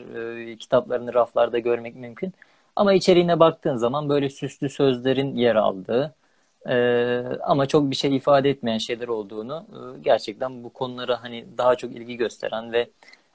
[0.50, 2.34] e, kitaplarını raflarda görmek mümkün.
[2.76, 6.14] Ama içeriğine baktığın zaman böyle süslü sözlerin yer aldığı
[6.68, 6.74] e,
[7.42, 11.92] ama çok bir şey ifade etmeyen şeyler olduğunu e, gerçekten bu konulara hani daha çok
[11.96, 12.90] ilgi gösteren ve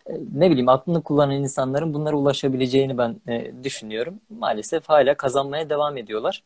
[0.08, 4.20] e, ne bileyim aklını kullanan insanların bunlara ulaşabileceğini ben e, düşünüyorum.
[4.30, 6.44] Maalesef hala kazanmaya devam ediyorlar.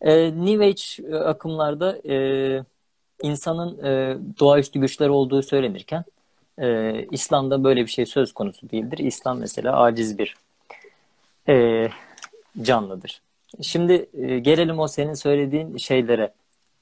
[0.00, 0.82] E, New Age
[1.12, 2.16] e, akımlarda e,
[3.22, 6.04] insanın e, doğaüstü güçleri olduğu söylenirken
[6.58, 8.98] e, İslam'da böyle bir şey söz konusu değildir.
[8.98, 10.36] İslam mesela aciz bir
[11.48, 11.88] e,
[12.62, 13.20] canlıdır.
[13.62, 16.32] Şimdi e, gelelim o senin söylediğin şeylere.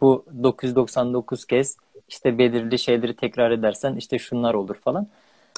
[0.01, 1.77] Bu 999 kez
[2.09, 5.09] işte belirli şeyleri tekrar edersen işte şunlar olur falan.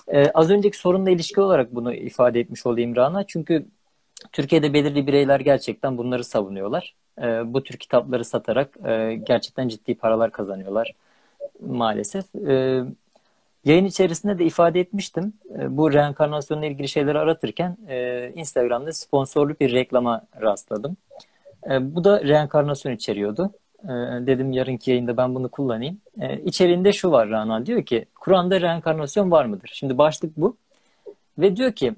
[0.09, 3.27] Ee, az önceki sorunla ilişki olarak bunu ifade etmiş olayım Rana.
[3.27, 3.67] Çünkü
[4.33, 6.95] Türkiye'de belirli bireyler gerçekten bunları savunuyorlar.
[7.23, 10.93] Ee, bu tür kitapları satarak e, gerçekten ciddi paralar kazanıyorlar
[11.61, 12.35] maalesef.
[12.35, 12.85] Ee,
[13.65, 15.33] yayın içerisinde de ifade etmiştim.
[15.59, 20.97] Ee, bu reenkarnasyonla ilgili şeyleri aratırken e, Instagram'da sponsorlu bir reklama rastladım.
[21.71, 23.51] E, bu da reenkarnasyon içeriyordu.
[23.85, 23.89] E,
[24.27, 26.01] dedim yarınki yayında ben bunu kullanayım.
[26.21, 29.71] E, içeriğinde şu var Rana diyor ki Kur'an'da reenkarnasyon var mıdır?
[29.75, 30.57] Şimdi başlık bu.
[31.39, 31.95] Ve diyor ki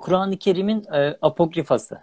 [0.00, 2.02] Kur'an-ı Kerim'in e, apokrifası.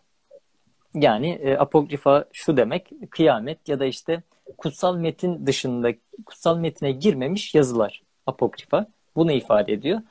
[0.94, 4.24] Yani e, apokrifa şu demek kıyamet ya da işte
[4.58, 5.94] kutsal metin dışında
[6.26, 8.88] kutsal metine girmemiş yazılar apokrifa.
[9.16, 10.02] Bunu ifade ediyor.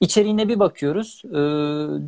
[0.00, 1.22] İçeriğine bir bakıyoruz.
[1.24, 1.38] E,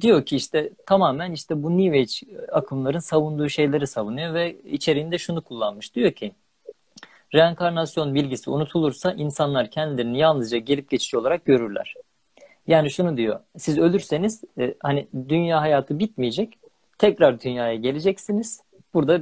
[0.01, 5.43] diyor ki işte tamamen işte bu New Age akımların savunduğu şeyleri savunuyor ve içeriğinde şunu
[5.43, 5.95] kullanmış.
[5.95, 6.33] Diyor ki
[7.35, 11.95] reenkarnasyon bilgisi unutulursa insanlar kendilerini yalnızca gelip geçici olarak görürler.
[12.67, 13.41] Yani şunu diyor.
[13.59, 16.59] Siz ölürseniz e, hani dünya hayatı bitmeyecek.
[16.99, 18.61] Tekrar dünyaya geleceksiniz.
[18.95, 19.21] Burada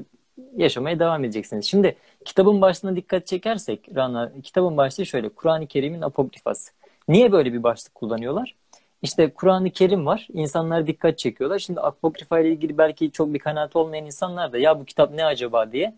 [0.56, 1.66] yaşamaya devam edeceksiniz.
[1.66, 6.72] Şimdi kitabın başlığına dikkat çekersek Rana kitabın başlığı şöyle Kur'an-ı Kerim'in apokrifası.
[7.08, 8.54] Niye böyle bir başlık kullanıyorlar?
[9.02, 10.28] İşte Kur'an-ı Kerim var.
[10.32, 11.58] İnsanlar dikkat çekiyorlar.
[11.58, 15.24] Şimdi apokrifa ile ilgili belki çok bir kanaat olmayan insanlar da ya bu kitap ne
[15.24, 15.94] acaba diye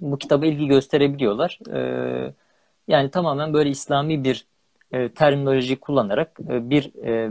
[0.00, 1.58] bu kitaba ilgi gösterebiliyorlar.
[1.72, 2.32] Ee,
[2.88, 4.46] yani tamamen böyle İslami bir
[4.92, 7.30] e, terminoloji kullanarak e, bir e,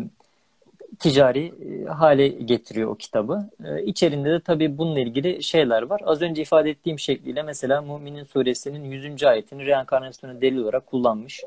[0.99, 3.49] ticari e, hale getiriyor o kitabı.
[3.65, 6.01] E, içerinde de tabii bununla ilgili şeyler var.
[6.05, 9.23] Az önce ifade ettiğim şekliyle mesela Müminin suresinin 100.
[9.23, 11.43] ayetini reenkarnasyonu delil olarak kullanmış.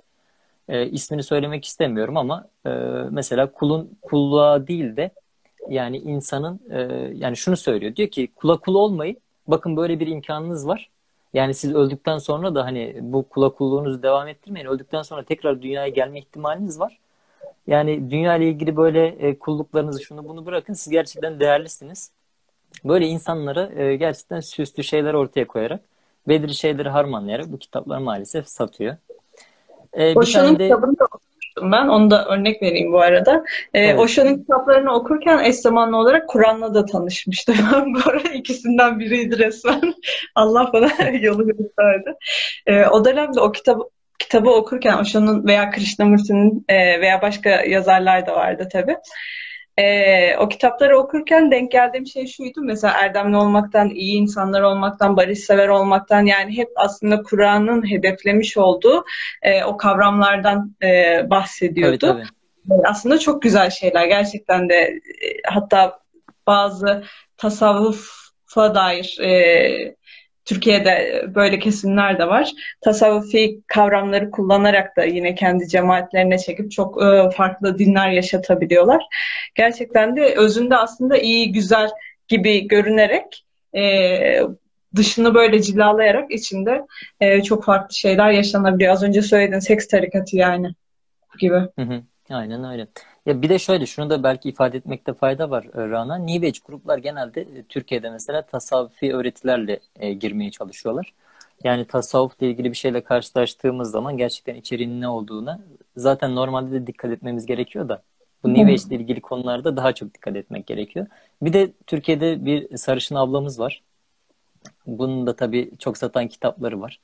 [0.68, 2.70] E, ismini söylemek istemiyorum ama e,
[3.10, 5.10] mesela kulun kulluğa değil de
[5.68, 6.78] yani insanın e,
[7.14, 7.96] yani şunu söylüyor.
[7.96, 9.16] Diyor ki kula kul olmayın.
[9.46, 10.90] Bakın böyle bir imkanınız var.
[11.34, 14.66] Yani siz öldükten sonra da hani bu kula kulluğunuzu devam ettirmeyin.
[14.66, 16.98] Öldükten sonra tekrar dünyaya gelme ihtimaliniz var.
[17.66, 20.72] Yani dünya ile ilgili böyle e, kulluklarınızı şunu bunu bırakın.
[20.72, 22.10] Siz gerçekten değerlisiniz.
[22.84, 25.80] Böyle insanlara e, gerçekten süslü şeyler ortaya koyarak
[26.28, 28.96] belirli şeyleri harmanlayarak bu kitaplar maalesef satıyor.
[29.98, 30.68] Ee, Boşan'ın de...
[30.68, 31.06] kitabını da
[31.56, 31.88] okumuştum ben.
[31.88, 33.44] Onu da örnek vereyim bu arada.
[33.74, 33.98] Ee, evet.
[33.98, 37.56] Osho'nun kitaplarını okurken eş zamanlı olarak Kur'an'la da tanışmıştım.
[37.94, 39.94] Bu arada ikisinden biriydi resmen.
[40.34, 40.88] Allah bana
[41.20, 42.14] yolu gösterdi.
[42.66, 43.80] Ee, o dönemde o kitap
[44.18, 48.96] kitabı okurken Osho'nun veya Krishnamurti'nin e, veya başka yazarlar da vardı tabii.
[49.76, 52.60] E, o kitapları okurken denk geldiğim şey şuydu.
[52.62, 59.04] Mesela erdemli olmaktan, iyi insanlar olmaktan, barışsever olmaktan yani hep aslında Kur'an'ın hedeflemiş olduğu
[59.42, 61.98] e, o kavramlardan e, bahsediyordu.
[61.98, 62.22] Tabii,
[62.68, 62.82] tabii.
[62.84, 65.00] Aslında çok güzel şeyler gerçekten de e,
[65.44, 65.98] hatta
[66.46, 67.04] bazı
[67.36, 69.94] tasavvufa dair e,
[70.44, 72.52] Türkiye'de böyle kesimler de var.
[72.80, 79.04] Tasavvufi kavramları kullanarak da yine kendi cemaatlerine çekip çok e, farklı dinler yaşatabiliyorlar.
[79.54, 81.90] Gerçekten de özünde aslında iyi, güzel
[82.28, 83.44] gibi görünerek
[83.76, 83.82] e,
[84.96, 86.86] dışını böyle cilalayarak içinde
[87.20, 88.92] e, çok farklı şeyler yaşanabiliyor.
[88.92, 90.74] Az önce söylediğin seks tarikatı yani
[91.38, 91.58] gibi.
[91.78, 92.86] Hı, aynen öyle.
[93.26, 96.18] Ya bir de şöyle şunu da belki ifade etmekte fayda var e, Rana.
[96.18, 101.14] New Age gruplar genelde e, Türkiye'de mesela tasavvufi öğretilerle e, girmeye çalışıyorlar.
[101.64, 105.60] Yani tasavvufla ilgili bir şeyle karşılaştığımız zaman gerçekten içeriğinin ne olduğuna
[105.96, 108.02] zaten normalde de dikkat etmemiz gerekiyor da
[108.42, 111.06] bu New Age ile ilgili konularda daha çok dikkat etmek gerekiyor.
[111.42, 113.82] Bir de Türkiye'de bir sarışın ablamız var.
[114.86, 117.00] Bunun da tabii çok satan kitapları var.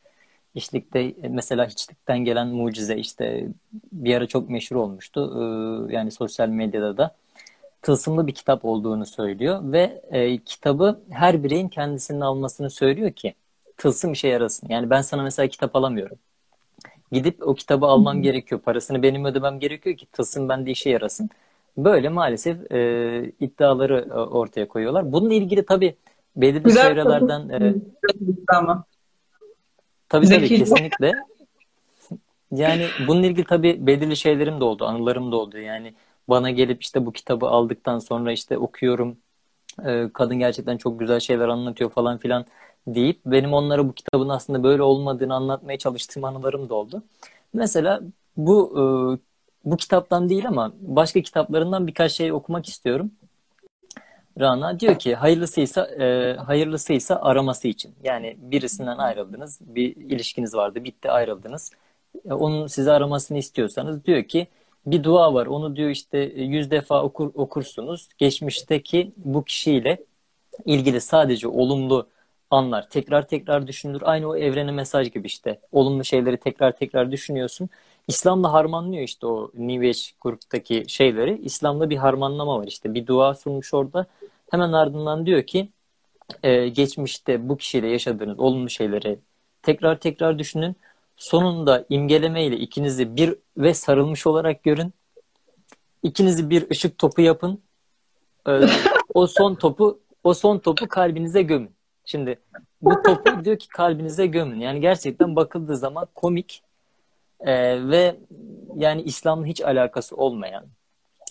[0.54, 3.48] İşlikte e, mesela hiçlikten gelen mucize işte
[3.92, 5.32] bir ara çok meşhur olmuştu.
[5.36, 7.14] Ee, yani sosyal medyada da
[7.82, 13.34] tılsımlı bir kitap olduğunu söylüyor ve e, kitabı her bireyin kendisinin almasını söylüyor ki
[13.76, 14.68] tılsım işe yarasın.
[14.68, 16.16] Yani ben sana mesela kitap alamıyorum.
[17.12, 18.22] Gidip o kitabı almam hmm.
[18.22, 18.60] gerekiyor.
[18.60, 21.30] Parasını benim ödemem gerekiyor ki tılsım bende işe yarasın.
[21.76, 25.12] Böyle maalesef e, iddiaları e, ortaya koyuyorlar.
[25.12, 25.94] Bununla ilgili tabii
[26.36, 27.74] belirli Güzel çevrelerden e,
[28.56, 28.84] ama.
[30.10, 30.40] Tabii Zeki.
[30.40, 31.14] tabii kesinlikle.
[32.52, 35.58] Yani bununla ilgili tabii belirli şeylerim de oldu, anılarım da oldu.
[35.58, 35.94] Yani
[36.28, 39.16] bana gelip işte bu kitabı aldıktan sonra işte okuyorum.
[39.84, 42.44] Ee, kadın gerçekten çok güzel şeyler anlatıyor falan filan
[42.86, 47.02] deyip benim onlara bu kitabın aslında böyle olmadığını anlatmaya çalıştığım anılarım da oldu.
[47.54, 48.00] Mesela
[48.36, 48.82] bu e,
[49.70, 53.10] bu kitaptan değil ama başka kitaplarından birkaç şey okumak istiyorum.
[54.40, 57.94] Rana diyor ki hayırlısıysa e, hayırlısıysa araması için.
[58.04, 61.72] Yani birisinden ayrıldınız, bir ilişkiniz vardı, bitti ayrıldınız.
[62.30, 64.46] E, onun sizi aramasını istiyorsanız diyor ki
[64.86, 65.46] bir dua var.
[65.46, 68.08] Onu diyor işte yüz defa okur, okursunuz.
[68.18, 69.98] Geçmişteki bu kişiyle
[70.64, 72.08] ilgili sadece olumlu
[72.50, 74.02] anlar tekrar tekrar düşünülür.
[74.04, 75.60] Aynı o evrene mesaj gibi işte.
[75.72, 77.68] Olumlu şeyleri tekrar tekrar düşünüyorsun.
[78.08, 81.38] İslam'la harmanlıyor işte o New Age gruptaki şeyleri.
[81.38, 82.94] İslam'da bir harmanlama var işte.
[82.94, 84.06] Bir dua sunmuş orada.
[84.50, 85.68] Hemen ardından diyor ki
[86.42, 89.18] e, geçmişte bu kişiyle yaşadığınız olumlu şeyleri
[89.62, 90.76] tekrar tekrar düşünün.
[91.16, 94.92] Sonunda imgeleme ile ikinizi bir ve sarılmış olarak görün.
[96.02, 97.62] İkinizi bir ışık topu yapın.
[98.48, 98.60] E,
[99.14, 101.70] o son topu o son topu kalbinize gömün.
[102.04, 102.38] Şimdi
[102.82, 104.60] bu topu diyor ki kalbinize gömün.
[104.60, 106.62] Yani gerçekten bakıldığı zaman komik
[107.40, 108.16] e, ve
[108.76, 110.64] yani İslam'la hiç alakası olmayan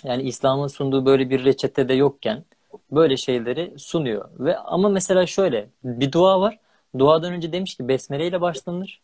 [0.03, 2.43] yani İslam'ın sunduğu böyle bir reçete de yokken
[2.91, 4.29] böyle şeyleri sunuyor.
[4.39, 6.59] Ve ama mesela şöyle bir dua var.
[6.99, 9.01] Duadan önce demiş ki besmele ile başlanır.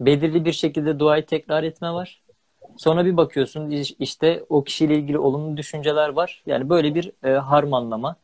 [0.00, 2.22] Belirli bir şekilde duayı tekrar etme var.
[2.76, 6.42] Sonra bir bakıyorsun işte o kişiyle ilgili olumlu düşünceler var.
[6.46, 8.16] Yani böyle bir e, harmanlama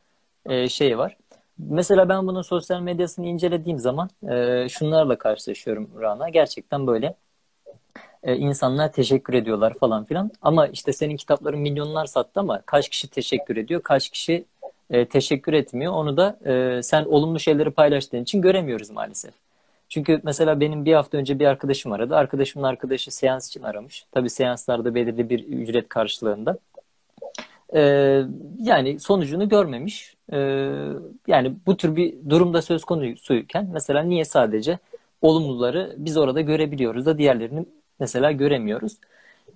[0.45, 1.17] e, şeyi var.
[1.57, 6.29] Mesela ben bunun sosyal medyasını incelediğim zaman e, şunlarla karşılaşıyorum Rana.
[6.29, 7.15] Gerçekten böyle
[8.23, 10.31] e, insanlar teşekkür ediyorlar falan filan.
[10.41, 14.45] Ama işte senin kitapların milyonlar sattı ama kaç kişi teşekkür ediyor, kaç kişi
[14.89, 15.93] e, teşekkür etmiyor.
[15.93, 19.33] Onu da e, sen olumlu şeyleri paylaştığın için göremiyoruz maalesef.
[19.89, 22.15] Çünkü mesela benim bir hafta önce bir arkadaşım aradı.
[22.15, 24.05] Arkadaşımın arkadaşı seans için aramış.
[24.11, 26.57] Tabii seanslarda belirli bir ücret karşılığında.
[27.73, 28.21] Ee,
[28.59, 30.15] yani sonucunu görmemiş.
[30.33, 30.37] Ee,
[31.27, 34.79] yani bu tür bir durumda söz konusuyken mesela niye sadece
[35.21, 37.65] olumluları biz orada görebiliyoruz da diğerlerini
[38.01, 38.97] mesela göremiyoruz.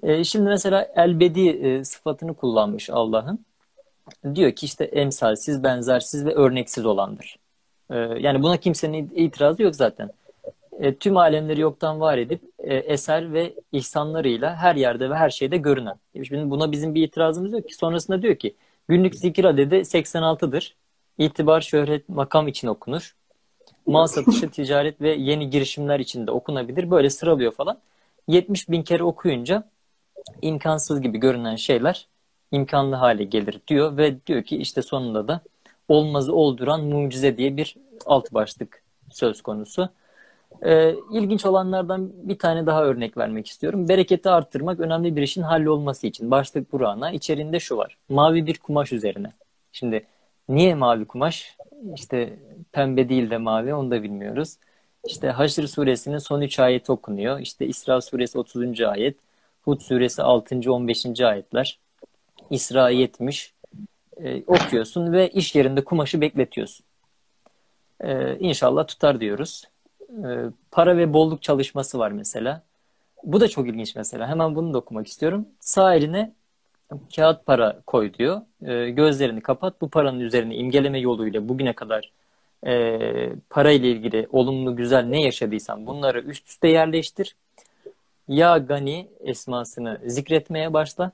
[0.03, 3.45] Ee, şimdi mesela elbedi e, sıfatını kullanmış Allah'ın
[4.35, 7.37] diyor ki işte emsalsiz, benzersiz ve örneksiz olandır.
[7.91, 10.09] Ee, yani buna kimsenin itirazı yok zaten.
[10.79, 15.57] E, tüm alemleri yoktan var edip e, eser ve ihsanlarıyla her yerde ve her şeyde
[15.57, 15.95] görünen.
[16.27, 17.75] Şimdi buna bizim bir itirazımız yok ki.
[17.75, 18.55] Sonrasında diyor ki
[18.87, 20.75] günlük zikir adedi 86'dır.
[21.17, 23.15] İtibar, şöhret, makam için okunur.
[23.85, 26.91] Mal satışı, ticaret ve yeni girişimler için de okunabilir.
[26.91, 27.77] Böyle sıralıyor falan.
[28.27, 29.63] 70 bin kere okuyunca
[30.41, 32.07] imkansız gibi görünen şeyler
[32.51, 35.41] imkanlı hale gelir diyor ve diyor ki işte sonunda da
[35.87, 39.89] olmazı olduran mucize diye bir alt başlık söz konusu.
[40.65, 43.89] Ee, ilginç olanlardan bir tane daha örnek vermek istiyorum.
[43.89, 46.31] Bereketi arttırmak önemli bir işin hallolması için.
[46.31, 47.11] Başlık burana.
[47.11, 47.97] içerisinde şu var.
[48.09, 49.33] Mavi bir kumaş üzerine.
[49.71, 50.05] Şimdi
[50.49, 51.57] niye mavi kumaş?
[51.95, 52.39] İşte
[52.71, 54.57] pembe değil de mavi onu da bilmiyoruz.
[55.05, 57.39] İşte Haşr suresinin son 3 ayeti okunuyor.
[57.39, 58.81] İşte İsra suresi 30.
[58.81, 59.17] ayet,
[59.61, 60.71] Hud suresi 6.
[60.71, 61.21] 15.
[61.21, 61.79] ayetler.
[62.49, 63.53] İsra 70
[64.17, 66.85] e, okuyorsun ve iş yerinde kumaşı bekletiyorsun.
[68.01, 69.63] E, inşallah tutar diyoruz.
[70.09, 70.27] E,
[70.71, 72.61] para ve bolluk çalışması var mesela.
[73.23, 74.27] Bu da çok ilginç mesela.
[74.27, 75.47] Hemen bunu da okumak istiyorum.
[75.59, 76.33] Sağ eline
[77.15, 78.41] kağıt para koy diyor.
[78.61, 79.81] E, gözlerini kapat.
[79.81, 82.11] Bu paranın üzerine imgeleme yoluyla bugüne kadar
[82.65, 82.99] e,
[83.49, 87.35] para ile ilgili olumlu güzel ne yaşadıysan bunları üst üste yerleştir.
[88.27, 91.11] Ya Gani esmasını zikretmeye başla.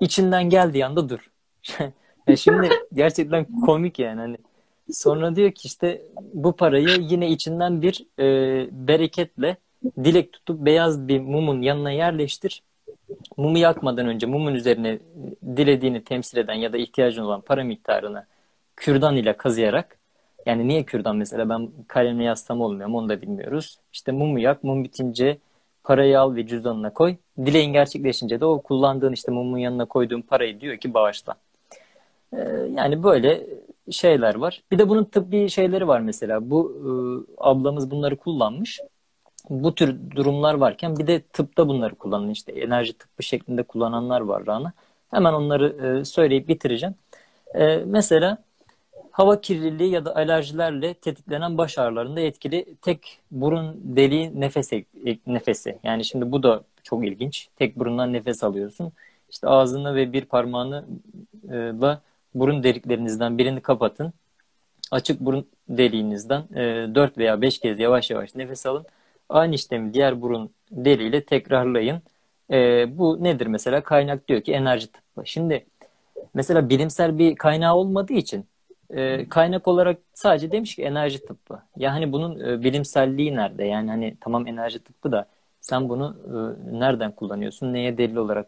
[0.00, 1.30] İçinden geldiği anda dur.
[2.26, 4.20] ya şimdi gerçekten komik yani.
[4.20, 4.36] Hani
[4.90, 6.02] sonra diyor ki işte
[6.34, 8.26] bu parayı yine içinden bir e,
[8.88, 9.56] bereketle
[10.04, 12.62] dilek tutup beyaz bir mumun yanına yerleştir.
[13.36, 14.98] Mumu yakmadan önce mumun üzerine
[15.56, 18.26] dilediğini temsil eden ya da ihtiyacın olan para miktarını
[18.76, 19.98] kürdan ile kazıyarak
[20.46, 23.78] yani niye kürdan mesela ben kalemle yazsam olmuyor mu onu da bilmiyoruz.
[23.92, 25.38] İşte mumu yak, mum bitince
[25.84, 27.16] parayı al ve cüzdanına koy.
[27.38, 31.34] Dileğin gerçekleşince de o kullandığın işte mumun yanına koyduğun parayı diyor ki bağışla.
[32.32, 32.38] Ee,
[32.76, 33.46] yani böyle
[33.90, 34.62] şeyler var.
[34.70, 36.50] Bir de bunun tıbbi şeyleri var mesela.
[36.50, 36.90] Bu e,
[37.38, 38.80] ablamız bunları kullanmış.
[39.50, 44.46] Bu tür durumlar varken bir de tıpta bunları kullanan işte enerji tıbbı şeklinde kullananlar var
[44.46, 44.72] Rana.
[45.10, 46.94] Hemen onları e, söyleyip bitireceğim.
[47.54, 48.38] E, mesela
[49.12, 54.72] hava kirliliği ya da alerjilerle tetiklenen baş ağrılarında etkili tek burun deliği nefes
[55.26, 55.78] nefesi.
[55.82, 57.48] Yani şimdi bu da çok ilginç.
[57.56, 58.92] Tek burundan nefes alıyorsun.
[59.30, 60.84] İşte ağzını ve bir parmağını
[61.52, 62.00] da
[62.34, 64.12] burun deliklerinizden birini kapatın.
[64.90, 68.84] Açık burun deliğinizden e, 4 veya 5 kez yavaş yavaş nefes alın.
[69.28, 72.02] Aynı işlemi diğer burun deliğiyle tekrarlayın.
[72.50, 73.82] E, bu nedir mesela?
[73.82, 75.26] Kaynak diyor ki enerji tıbbı.
[75.26, 75.66] Şimdi
[76.34, 78.46] mesela bilimsel bir kaynağı olmadığı için
[78.92, 81.62] e, kaynak olarak sadece demiş ki enerji tıbbı.
[81.76, 83.64] Ya hani bunun e, bilimselliği nerede?
[83.64, 85.26] Yani hani tamam enerji tıbbı da
[85.60, 87.72] sen bunu e, nereden kullanıyorsun?
[87.72, 88.46] Neye delil olarak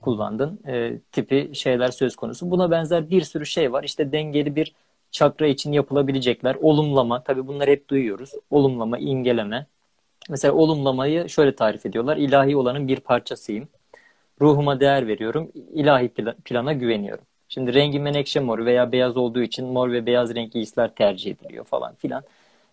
[0.00, 0.60] kullandın?
[0.66, 2.50] E, tipi şeyler söz konusu.
[2.50, 3.84] Buna benzer bir sürü şey var.
[3.84, 4.74] İşte dengeli bir
[5.10, 6.56] çakra için yapılabilecekler.
[6.60, 7.22] Olumlama.
[7.22, 8.32] Tabii bunları hep duyuyoruz.
[8.50, 9.66] Olumlama, imgeleme.
[10.30, 12.16] Mesela olumlamayı şöyle tarif ediyorlar.
[12.16, 13.68] İlahi olanın bir parçasıyım.
[14.40, 15.52] Ruhuma değer veriyorum.
[15.74, 16.08] İlahi
[16.44, 17.24] plana güveniyorum.
[17.50, 21.64] Şimdi rengi menekşe mor veya beyaz olduğu için mor ve beyaz renkli giysiler tercih ediliyor
[21.64, 22.22] falan filan.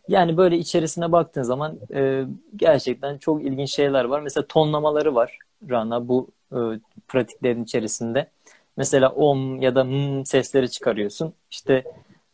[0.07, 2.25] Yani böyle içerisine baktığın zaman e,
[2.55, 4.21] gerçekten çok ilginç şeyler var.
[4.21, 6.57] Mesela tonlamaları var Rana bu e,
[7.07, 8.27] pratiklerin içerisinde.
[8.77, 11.33] Mesela om ya da m sesleri çıkarıyorsun.
[11.51, 11.83] İşte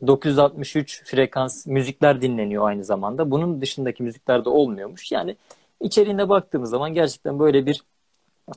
[0.07, 3.31] 963 frekans müzikler dinleniyor aynı zamanda.
[3.31, 5.11] Bunun dışındaki müziklerde olmuyormuş.
[5.11, 5.35] Yani
[5.81, 7.83] içeriğine baktığımız zaman gerçekten böyle bir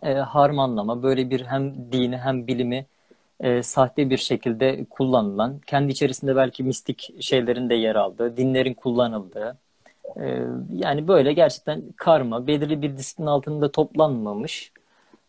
[0.02, 2.86] e, harmanlama, böyle bir hem dini hem bilimi
[3.40, 9.56] e, sahte bir şekilde kullanılan, kendi içerisinde belki mistik şeylerin de yer aldığı, dinlerin kullanıldığı,
[10.16, 10.42] e,
[10.74, 14.72] yani böyle gerçekten karma, belirli bir disiplin altında toplanmamış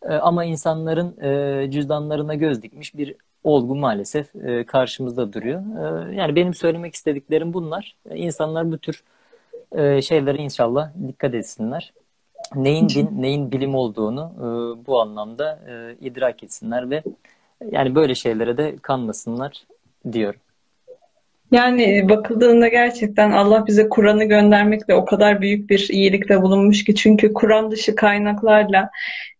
[0.01, 5.61] e, ama insanların e, cüzdanlarına göz dikmiş bir olgu maalesef e, karşımızda duruyor.
[6.11, 7.95] E, yani benim söylemek istediklerim bunlar.
[8.09, 9.03] E, insanlar bu tür
[9.71, 11.93] e, şeylere inşallah dikkat etsinler.
[12.55, 14.45] Neyin din, neyin bilim olduğunu e,
[14.87, 17.03] bu anlamda e, idrak etsinler ve
[17.71, 19.63] yani böyle şeylere de kanmasınlar
[20.11, 20.39] diyorum.
[21.51, 27.33] Yani bakıldığında gerçekten Allah bize Kur'an'ı göndermekle o kadar büyük bir iyilikte bulunmuş ki çünkü
[27.33, 28.89] Kur'an dışı kaynaklarla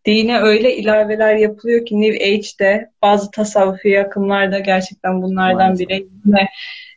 [0.06, 6.08] dine öyle ilaveler yapılıyor ki New Age'de bazı tasavvufi akımlarda gerçekten bunlardan biri.
[6.26, 6.48] Yine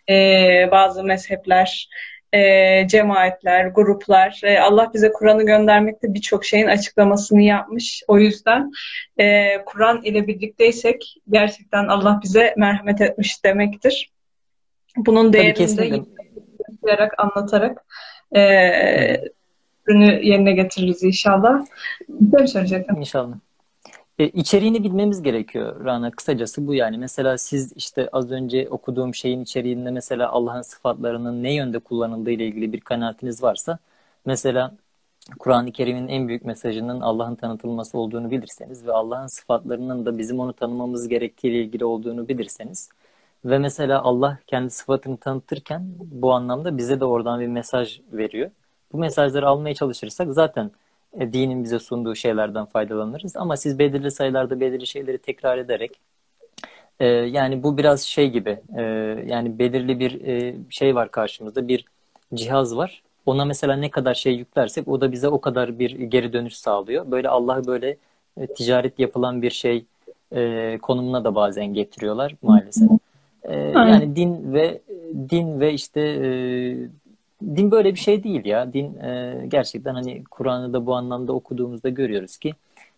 [0.09, 1.89] e, bazı mezhepler
[2.33, 4.41] e, cemaatler, gruplar.
[4.45, 8.03] E, Allah bize Kur'an'ı göndermekte birçok şeyin açıklamasını yapmış.
[8.09, 8.73] O yüzden
[9.21, 14.11] e, Kur'an ile birlikteysek gerçekten Allah bize merhamet etmiş demektir.
[14.97, 16.03] Bunun değerini de
[16.69, 17.85] yaparak, anlatarak
[18.37, 18.41] e,
[19.87, 21.67] ürünü yerine getiririz inşallah.
[22.09, 22.97] Bir şey söyleyecektim.
[22.97, 23.35] İnşallah.
[24.21, 26.11] E, içeriğini bilmemiz gerekiyor Rana.
[26.11, 26.99] Kısacası bu yani.
[26.99, 32.47] Mesela siz işte az önce okuduğum şeyin içeriğinde mesela Allah'ın sıfatlarının ne yönde kullanıldığı ile
[32.47, 33.79] ilgili bir kanaatiniz varsa
[34.27, 34.75] mesela
[35.39, 40.53] Kur'an-ı Kerim'in en büyük mesajının Allah'ın tanıtılması olduğunu bilirseniz ve Allah'ın sıfatlarının da bizim onu
[40.53, 42.89] tanımamız gerektiği ile ilgili olduğunu bilirseniz
[43.45, 48.51] ve mesela Allah kendi sıfatını tanıtırken bu anlamda bize de oradan bir mesaj veriyor.
[48.93, 50.71] Bu mesajları almaya çalışırsak zaten
[51.19, 53.37] e, dinin bize sunduğu şeylerden faydalanırız.
[53.37, 56.01] Ama siz belirli sayılarda belirli şeyleri tekrar ederek
[57.01, 58.83] e, yani bu biraz şey gibi e,
[59.27, 61.85] yani belirli bir e, şey var karşımızda bir
[62.35, 63.03] cihaz var.
[63.27, 67.11] Ona mesela ne kadar şey yüklersek o da bize o kadar bir geri dönüş sağlıyor.
[67.11, 67.97] Böyle Allah'ı böyle
[68.37, 69.85] e, ticaret yapılan bir şey
[70.35, 72.89] e, konumuna da bazen getiriyorlar maalesef.
[73.45, 74.81] E, yani din ve
[75.31, 76.29] din ve işte e,
[77.43, 78.73] din böyle bir şey değil ya.
[78.73, 82.55] Din e, gerçekten hani Kur'an'ı da bu anlamda okuduğumuzda görüyoruz ki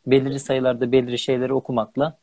[0.07, 2.17] belirli sayılarda belirli şeyleri okumakla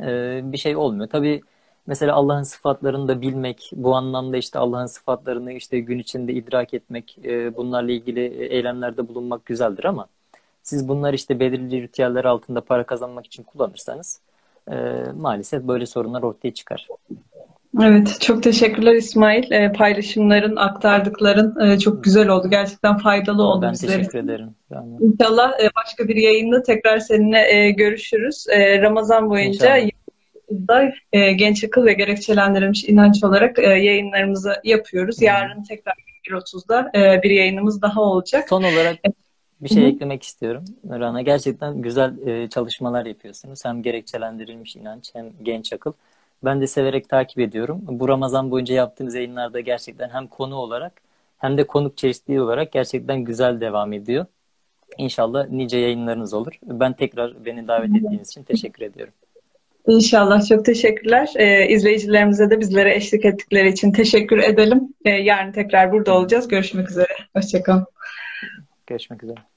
[0.00, 1.08] e, bir şey olmuyor.
[1.08, 1.42] Tabii
[1.86, 7.18] mesela Allah'ın sıfatlarını da bilmek, bu anlamda işte Allah'ın sıfatlarını işte gün içinde idrak etmek,
[7.24, 10.06] e, bunlarla ilgili eylemlerde bulunmak güzeldir ama
[10.62, 14.20] siz bunlar işte belirli ritüeller altında para kazanmak için kullanırsanız
[14.70, 14.74] e,
[15.16, 16.88] maalesef böyle sorunlar ortaya çıkar.
[17.82, 19.52] Evet, çok teşekkürler İsmail.
[19.52, 22.50] E, paylaşımların, aktardıkların e, çok güzel oldu.
[22.50, 24.50] Gerçekten faydalı oldu ben bizler teşekkür ederim.
[24.70, 24.96] Yani.
[25.00, 28.46] İnşallah e, başka bir yayında tekrar seninle e, görüşürüz.
[28.50, 29.80] E, Ramazan boyunca
[30.50, 35.22] da e, genç akıl ve gerekçelendirilmiş inanç olarak e, yayınlarımızı yapıyoruz.
[35.22, 35.94] Yarın tekrar
[36.30, 38.48] 1.30'da e, bir yayınımız daha olacak.
[38.48, 38.96] Son olarak
[39.60, 39.90] bir şey Hı-hı.
[39.90, 40.64] eklemek istiyorum.
[40.90, 43.64] Rana gerçekten güzel e, çalışmalar yapıyorsunuz.
[43.64, 45.92] Hem gerekçelendirilmiş inanç hem genç akıl.
[46.44, 47.80] Ben de severek takip ediyorum.
[47.88, 50.92] Bu Ramazan boyunca yaptığımız yayınlarda gerçekten hem konu olarak
[51.38, 54.26] hem de konuk çeşitliği olarak gerçekten güzel devam ediyor.
[54.98, 56.52] İnşallah nice yayınlarınız olur.
[56.62, 59.14] Ben tekrar beni davet ettiğiniz için teşekkür ediyorum.
[59.86, 61.32] İnşallah çok teşekkürler.
[61.36, 64.94] Ee, izleyicilerimize de bizlere eşlik ettikleri için teşekkür edelim.
[65.04, 66.48] Ee, yarın tekrar burada olacağız.
[66.48, 67.16] Görüşmek üzere.
[67.36, 67.86] Hoşçakalın.
[68.86, 69.53] Görüşmek üzere.